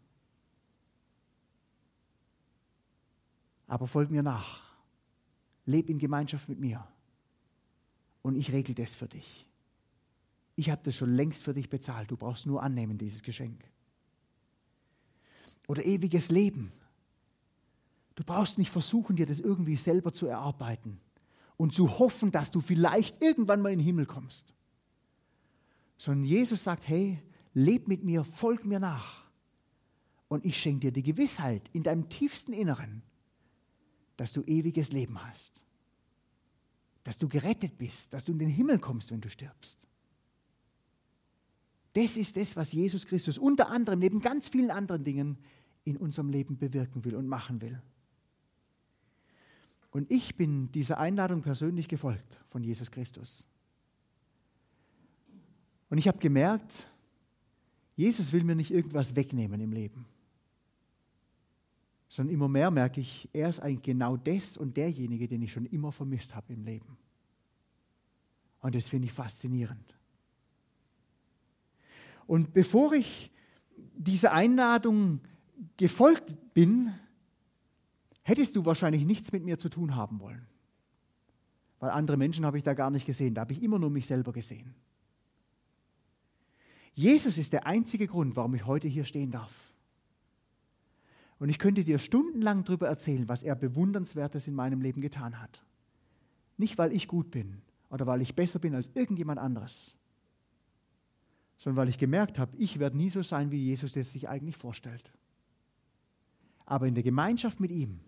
[3.66, 4.62] Aber folg mir nach.
[5.66, 6.88] Leb in Gemeinschaft mit mir.
[8.22, 9.50] Und ich regle das für dich.
[10.56, 12.12] Ich habe das schon längst für dich bezahlt.
[12.12, 13.64] Du brauchst nur annehmen, dieses Geschenk.
[15.68, 16.72] Oder ewiges Leben.
[18.18, 21.00] Du brauchst nicht versuchen, dir das irgendwie selber zu erarbeiten
[21.56, 24.54] und zu hoffen, dass du vielleicht irgendwann mal in den Himmel kommst
[25.98, 27.22] sondern Jesus sagt, hey,
[27.54, 29.26] leb mit mir, folg mir nach.
[30.28, 33.02] Und ich schenke dir die Gewissheit in deinem tiefsten Inneren,
[34.16, 35.64] dass du ewiges Leben hast.
[37.04, 39.88] dass du gerettet bist, dass du in den Himmel kommst, wenn du stirbst.
[41.94, 45.38] Das ist das, was Jesus Christus unter anderem neben ganz vielen anderen Dingen
[45.86, 47.82] in unserem Leben bewirken will und machen will.
[49.92, 53.48] Und ich bin dieser Einladung persönlich gefolgt von Jesus Christus.
[55.90, 56.88] Und ich habe gemerkt,
[57.96, 60.06] Jesus will mir nicht irgendwas wegnehmen im Leben,
[62.10, 65.66] sondern immer mehr merke ich, er ist eigentlich genau das und derjenige, den ich schon
[65.66, 66.98] immer vermisst habe im Leben.
[68.60, 69.96] Und das finde ich faszinierend.
[72.28, 73.32] Und bevor ich
[73.96, 75.22] dieser Einladung
[75.78, 76.94] gefolgt bin,
[78.28, 80.46] hättest du wahrscheinlich nichts mit mir zu tun haben wollen.
[81.80, 84.06] Weil andere Menschen habe ich da gar nicht gesehen, da habe ich immer nur mich
[84.06, 84.76] selber gesehen.
[86.94, 89.54] Jesus ist der einzige Grund, warum ich heute hier stehen darf.
[91.40, 95.64] Und ich könnte dir stundenlang darüber erzählen, was er bewundernswertes in meinem Leben getan hat.
[96.58, 99.96] Nicht, weil ich gut bin oder weil ich besser bin als irgendjemand anderes,
[101.58, 104.58] sondern weil ich gemerkt habe, ich werde nie so sein, wie Jesus das sich eigentlich
[104.58, 105.14] vorstellt.
[106.66, 108.02] Aber in der Gemeinschaft mit ihm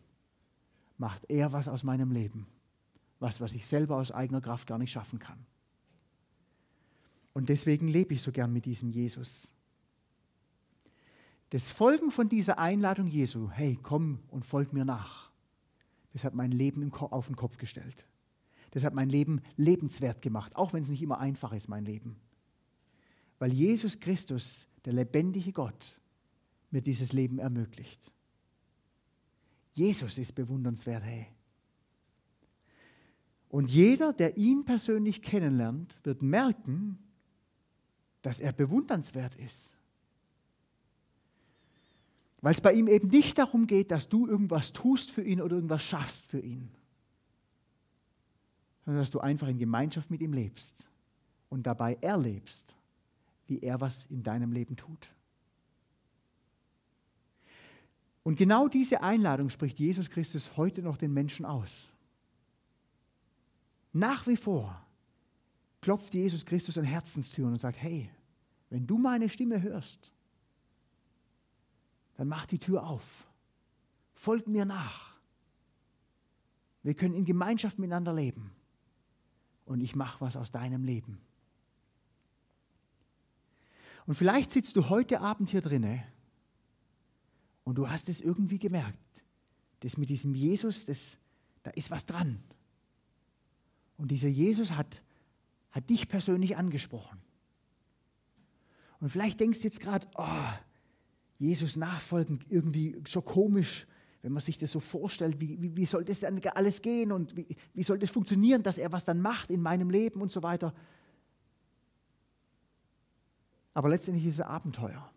[0.99, 2.45] macht er was aus meinem Leben,
[3.19, 5.45] was, was ich selber aus eigener Kraft gar nicht schaffen kann.
[7.33, 9.51] Und deswegen lebe ich so gern mit diesem Jesus.
[11.51, 15.31] Das Folgen von dieser Einladung Jesu, hey, komm und folg mir nach,
[16.13, 18.05] das hat mein Leben auf den Kopf gestellt.
[18.71, 22.17] Das hat mein Leben lebenswert gemacht, auch wenn es nicht immer einfach ist, mein Leben.
[23.39, 25.95] Weil Jesus Christus, der lebendige Gott,
[26.71, 28.11] mir dieses Leben ermöglicht.
[29.73, 31.27] Jesus ist bewundernswert, hey.
[33.49, 36.99] Und jeder, der ihn persönlich kennenlernt, wird merken,
[38.21, 39.75] dass er bewundernswert ist.
[42.41, 45.55] Weil es bei ihm eben nicht darum geht, dass du irgendwas tust für ihn oder
[45.55, 46.69] irgendwas schaffst für ihn,
[48.85, 50.87] sondern dass du einfach in Gemeinschaft mit ihm lebst
[51.49, 52.75] und dabei erlebst,
[53.47, 55.09] wie er was in deinem Leben tut.
[58.29, 61.91] Und genau diese Einladung spricht Jesus Christus heute noch den Menschen aus.
[63.91, 64.85] Nach wie vor
[65.81, 68.07] klopft Jesus Christus an Herzenstüren und sagt, hey,
[68.69, 70.11] wenn du meine Stimme hörst,
[72.17, 73.27] dann mach die Tür auf.
[74.13, 75.15] Folg mir nach.
[76.83, 78.51] Wir können in Gemeinschaft miteinander leben.
[79.65, 81.19] Und ich mache was aus deinem Leben.
[84.05, 86.05] Und vielleicht sitzt du heute Abend hier drinne
[87.69, 88.97] und du hast es irgendwie gemerkt.
[89.81, 91.19] Das mit diesem Jesus, das,
[91.61, 92.41] da ist was dran.
[93.95, 95.03] Und dieser Jesus hat,
[95.69, 97.21] hat dich persönlich angesprochen.
[98.99, 100.49] Und vielleicht denkst du jetzt gerade, oh,
[101.37, 103.85] Jesus nachfolgen, irgendwie schon komisch,
[104.23, 107.37] wenn man sich das so vorstellt, wie, wie, wie soll das dann alles gehen und
[107.37, 110.41] wie, wie soll das funktionieren, dass er was dann macht in meinem Leben und so
[110.41, 110.73] weiter.
[113.75, 115.13] Aber letztendlich ist es Abenteuer.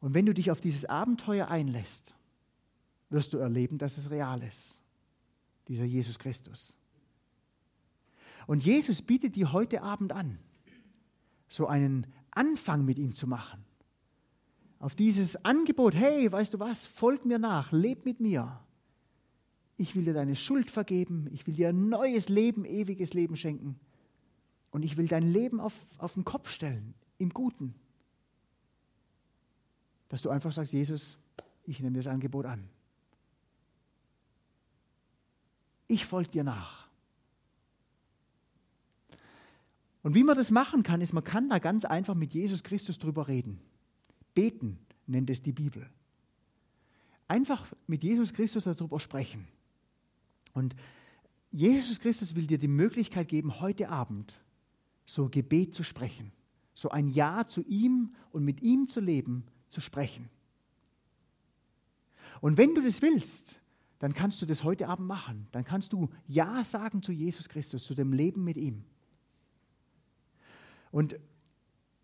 [0.00, 2.14] Und wenn du dich auf dieses Abenteuer einlässt,
[3.10, 4.80] wirst du erleben, dass es real ist.
[5.68, 6.76] Dieser Jesus Christus.
[8.46, 10.38] Und Jesus bietet dir heute Abend an,
[11.48, 13.64] so einen Anfang mit ihm zu machen.
[14.78, 18.60] Auf dieses Angebot, hey, weißt du was, folg mir nach, leb mit mir.
[19.76, 23.78] Ich will dir deine Schuld vergeben, ich will dir ein neues Leben, ewiges Leben schenken.
[24.70, 27.74] Und ich will dein Leben auf, auf den Kopf stellen, im Guten.
[30.10, 31.16] Dass du einfach sagst, Jesus,
[31.64, 32.68] ich nehme das Angebot an.
[35.88, 36.88] Ich folge dir nach.
[40.02, 42.98] Und wie man das machen kann, ist, man kann da ganz einfach mit Jesus Christus
[42.98, 43.60] drüber reden.
[44.34, 45.88] Beten nennt es die Bibel.
[47.28, 49.46] Einfach mit Jesus Christus darüber sprechen.
[50.52, 50.74] Und
[51.50, 54.40] Jesus Christus will dir die Möglichkeit geben, heute Abend
[55.06, 56.32] so Gebet zu sprechen,
[56.74, 60.28] so ein Ja zu ihm und mit ihm zu leben, zu sprechen.
[62.40, 63.60] Und wenn du das willst,
[63.98, 65.46] dann kannst du das heute Abend machen.
[65.52, 68.84] Dann kannst du Ja sagen zu Jesus Christus, zu dem Leben mit ihm.
[70.90, 71.16] Und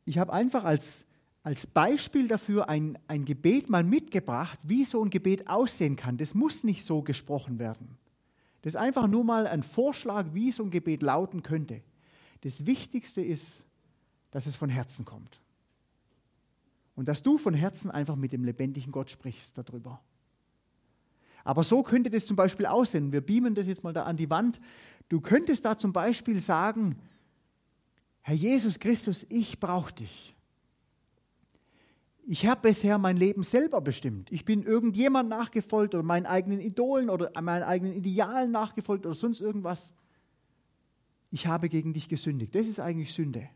[0.04, 1.06] ich habe einfach als,
[1.42, 6.18] als Beispiel dafür ein, ein Gebet mal mitgebracht, wie so ein Gebet aussehen kann.
[6.18, 7.96] Das muss nicht so gesprochen werden.
[8.62, 11.82] Das ist einfach nur mal ein Vorschlag, wie so ein Gebet lauten könnte.
[12.42, 13.64] Das Wichtigste ist,
[14.30, 15.40] dass es von Herzen kommt.
[16.96, 20.00] Und dass du von Herzen einfach mit dem lebendigen Gott sprichst darüber.
[21.44, 23.12] Aber so könnte das zum Beispiel aussehen.
[23.12, 24.60] Wir beamen das jetzt mal da an die Wand.
[25.08, 26.96] Du könntest da zum Beispiel sagen,
[28.22, 30.34] Herr Jesus Christus, ich brauche dich.
[32.28, 34.32] Ich habe bisher mein Leben selber bestimmt.
[34.32, 39.40] Ich bin irgendjemand nachgefolgt oder meinen eigenen Idolen oder meinen eigenen Idealen nachgefolgt oder sonst
[39.40, 39.94] irgendwas.
[41.30, 42.56] ich habe gegen dich gesündigt.
[42.56, 43.48] Das ist eigentlich Sünde.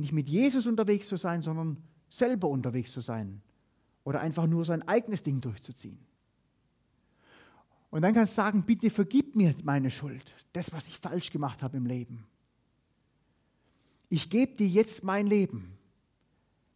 [0.00, 1.76] Nicht mit Jesus unterwegs zu sein, sondern
[2.08, 3.42] selber unterwegs zu sein.
[4.02, 5.98] Oder einfach nur sein eigenes Ding durchzuziehen.
[7.90, 11.62] Und dann kannst du sagen, bitte vergib mir meine Schuld, das, was ich falsch gemacht
[11.62, 12.24] habe im Leben.
[14.08, 15.76] Ich gebe dir jetzt mein Leben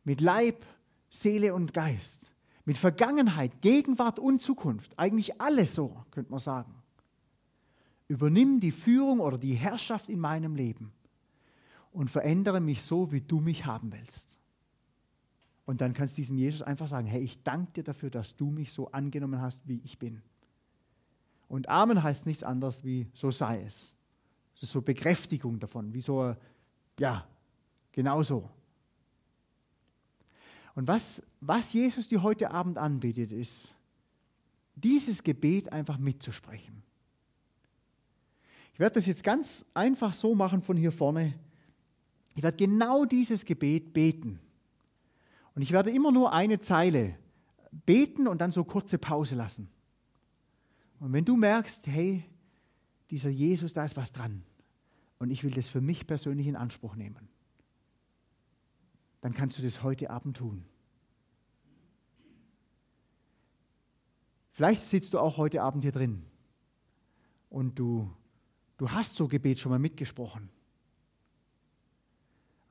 [0.04, 0.66] mit Leib,
[1.08, 2.30] Seele und Geist,
[2.66, 4.98] mit Vergangenheit, Gegenwart und Zukunft.
[4.98, 6.74] Eigentlich alles so, könnte man sagen.
[8.06, 10.92] Übernimm die Führung oder die Herrschaft in meinem Leben
[11.94, 14.38] und verändere mich so, wie du mich haben willst.
[15.64, 18.50] Und dann kannst du diesem Jesus einfach sagen, hey, ich danke dir dafür, dass du
[18.50, 20.20] mich so angenommen hast, wie ich bin.
[21.48, 23.94] Und Amen heißt nichts anderes wie so sei es.
[24.54, 26.34] Das ist so Bekräftigung davon, wie so,
[26.98, 27.26] ja,
[27.92, 28.50] genau so.
[30.74, 33.72] Und was, was Jesus dir heute Abend anbietet, ist,
[34.74, 36.82] dieses Gebet einfach mitzusprechen.
[38.72, 41.34] Ich werde das jetzt ganz einfach so machen von hier vorne.
[42.34, 44.40] Ich werde genau dieses Gebet beten.
[45.54, 47.16] Und ich werde immer nur eine Zeile
[47.86, 49.68] beten und dann so kurze Pause lassen.
[51.00, 52.24] Und wenn du merkst, hey,
[53.10, 54.42] dieser Jesus, da ist was dran
[55.18, 57.28] und ich will das für mich persönlich in Anspruch nehmen,
[59.20, 60.64] dann kannst du das heute Abend tun.
[64.52, 66.24] Vielleicht sitzt du auch heute Abend hier drin
[67.50, 68.10] und du,
[68.76, 70.48] du hast so Gebet schon mal mitgesprochen.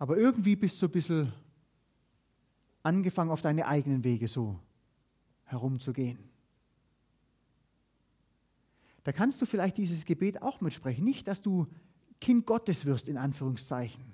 [0.03, 1.31] Aber irgendwie bist du ein bisschen
[2.83, 4.59] angefangen, auf deine eigenen Wege so
[5.45, 6.19] herumzugehen.
[9.05, 11.05] Da kannst du vielleicht dieses Gebet auch mitsprechen.
[11.05, 11.67] Nicht, dass du
[12.19, 14.13] Kind Gottes wirst, in Anführungszeichen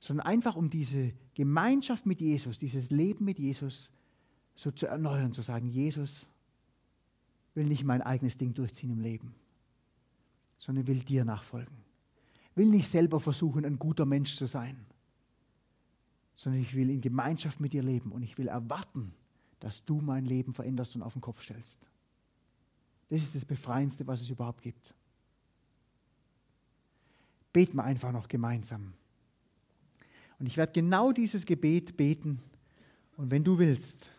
[0.00, 3.90] sondern einfach um diese Gemeinschaft mit Jesus, dieses Leben mit Jesus
[4.54, 6.28] so zu erneuern, zu sagen, Jesus
[7.54, 9.34] will nicht mein eigenes Ding durchziehen im Leben,
[10.56, 11.87] sondern will dir nachfolgen.
[12.58, 14.84] Will nicht selber versuchen, ein guter Mensch zu sein,
[16.34, 19.14] sondern ich will in Gemeinschaft mit dir leben und ich will erwarten,
[19.60, 21.88] dass du mein Leben veränderst und auf den Kopf stellst.
[23.10, 24.92] Das ist das Befreiendste, was es überhaupt gibt.
[27.52, 28.92] Beten wir einfach noch gemeinsam.
[30.40, 32.42] Und ich werde genau dieses Gebet beten.
[33.16, 34.10] Und wenn du willst,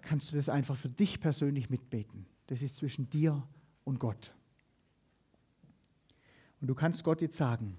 [0.00, 2.24] kannst du das einfach für dich persönlich mitbeten.
[2.46, 3.46] Das ist zwischen dir
[3.84, 4.32] und Gott.
[6.60, 7.76] Und du kannst Gott jetzt sagen,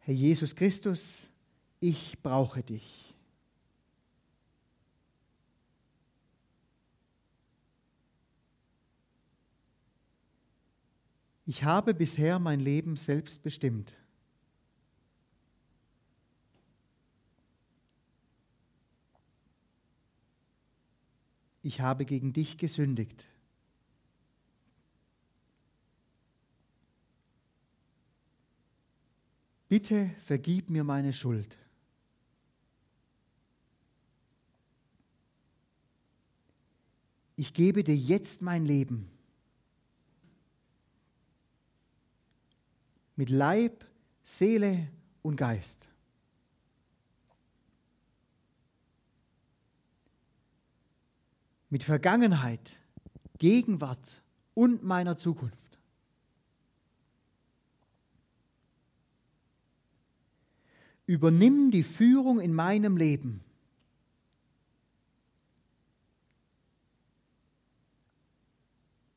[0.00, 1.28] Herr Jesus Christus,
[1.80, 3.14] ich brauche dich.
[11.46, 13.96] Ich habe bisher mein Leben selbst bestimmt.
[21.62, 23.26] ich habe gegen dich gesündigt.
[29.72, 31.56] Bitte vergib mir meine Schuld.
[37.36, 39.08] Ich gebe dir jetzt mein Leben
[43.16, 43.86] mit Leib,
[44.22, 44.88] Seele
[45.22, 45.88] und Geist.
[51.70, 52.76] mit Vergangenheit,
[53.38, 54.20] Gegenwart
[54.52, 55.61] und meiner Zukunft.
[61.12, 63.44] Übernimm die Führung in meinem Leben.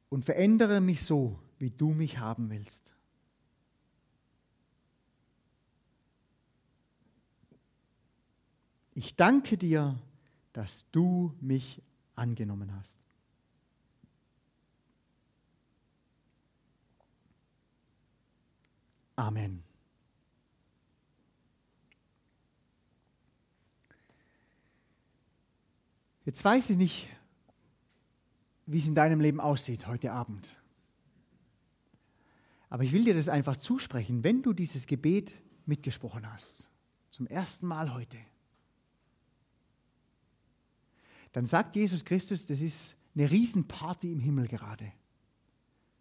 [0.09, 2.91] Und verändere mich so, wie du mich haben willst.
[8.93, 9.97] Ich danke dir,
[10.51, 11.81] dass du mich
[12.13, 12.99] angenommen hast.
[19.15, 19.74] Amen.
[26.25, 27.07] Jetzt weiß ich nicht,
[28.65, 30.57] wie es in deinem Leben aussieht heute Abend.
[32.69, 36.69] Aber ich will dir das einfach zusprechen, wenn du dieses Gebet mitgesprochen hast.
[37.11, 38.17] Zum ersten Mal heute
[41.35, 44.93] dann sagt Jesus Christus, das ist eine Riesenparty im Himmel gerade.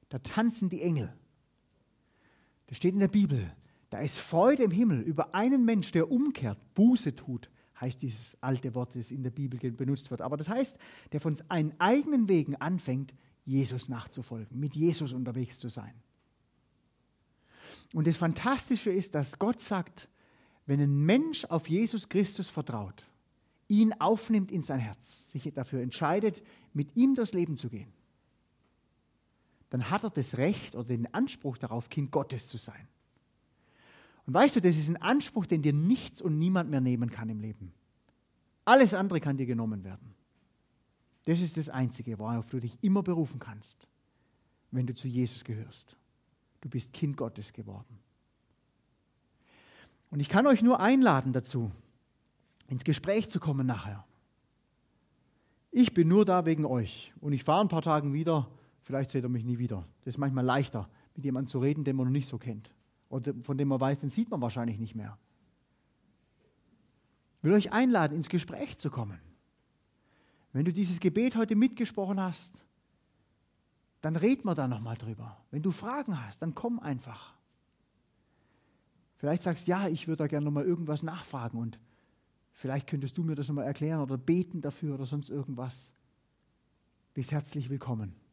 [0.09, 1.13] Da tanzen die Engel.
[2.69, 3.53] Das steht in der Bibel.
[3.91, 7.51] Da ist Freude im Himmel über einen Mensch, der umkehrt, Buße tut,
[7.81, 10.21] heißt dieses alte Wort, das in der Bibel benutzt wird.
[10.21, 10.79] Aber das heißt,
[11.13, 13.15] der von seinen eigenen Wegen anfängt,
[13.45, 15.93] Jesus nachzufolgen, mit Jesus unterwegs zu sein.
[17.93, 20.09] Und das Fantastische ist, dass Gott sagt,
[20.67, 23.07] wenn ein Mensch auf Jesus Christus vertraut,
[23.69, 27.93] ihn aufnimmt in sein Herz, sich dafür entscheidet, mit ihm durchs Leben zu gehen,
[29.71, 32.89] dann hat er das Recht oder den Anspruch darauf, Kind Gottes zu sein.
[34.27, 37.29] Und weißt du, das ist ein Anspruch, den dir nichts und niemand mehr nehmen kann
[37.29, 37.73] im Leben.
[38.65, 40.15] Alles andere kann dir genommen werden.
[41.27, 43.87] Das ist das Einzige, worauf du dich immer berufen kannst,
[44.71, 45.97] wenn du zu Jesus gehörst.
[46.61, 47.99] Du bist Kind Gottes geworden.
[50.11, 51.71] Und ich kann euch nur einladen dazu,
[52.69, 54.05] ins Gespräch zu kommen nachher.
[55.71, 58.49] Ich bin nur da wegen euch und ich fahre ein paar Tage wieder,
[58.83, 59.87] vielleicht seht ihr mich nie wieder.
[60.05, 62.74] Das ist manchmal leichter, mit jemandem zu reden, den man noch nicht so kennt
[63.15, 65.17] oder von dem man weiß, den sieht man wahrscheinlich nicht mehr.
[67.39, 69.21] Ich will euch einladen, ins Gespräch zu kommen.
[70.53, 72.65] Wenn du dieses Gebet heute mitgesprochen hast,
[74.01, 75.37] dann red mal da nochmal drüber.
[75.53, 77.35] Wenn du Fragen hast, dann komm einfach.
[79.17, 81.79] Vielleicht sagst du, ja, ich würde da gerne nochmal irgendwas nachfragen und
[82.53, 85.93] vielleicht könntest du mir das nochmal erklären oder beten dafür oder sonst irgendwas.
[87.15, 88.24] Bist herzlich willkommen.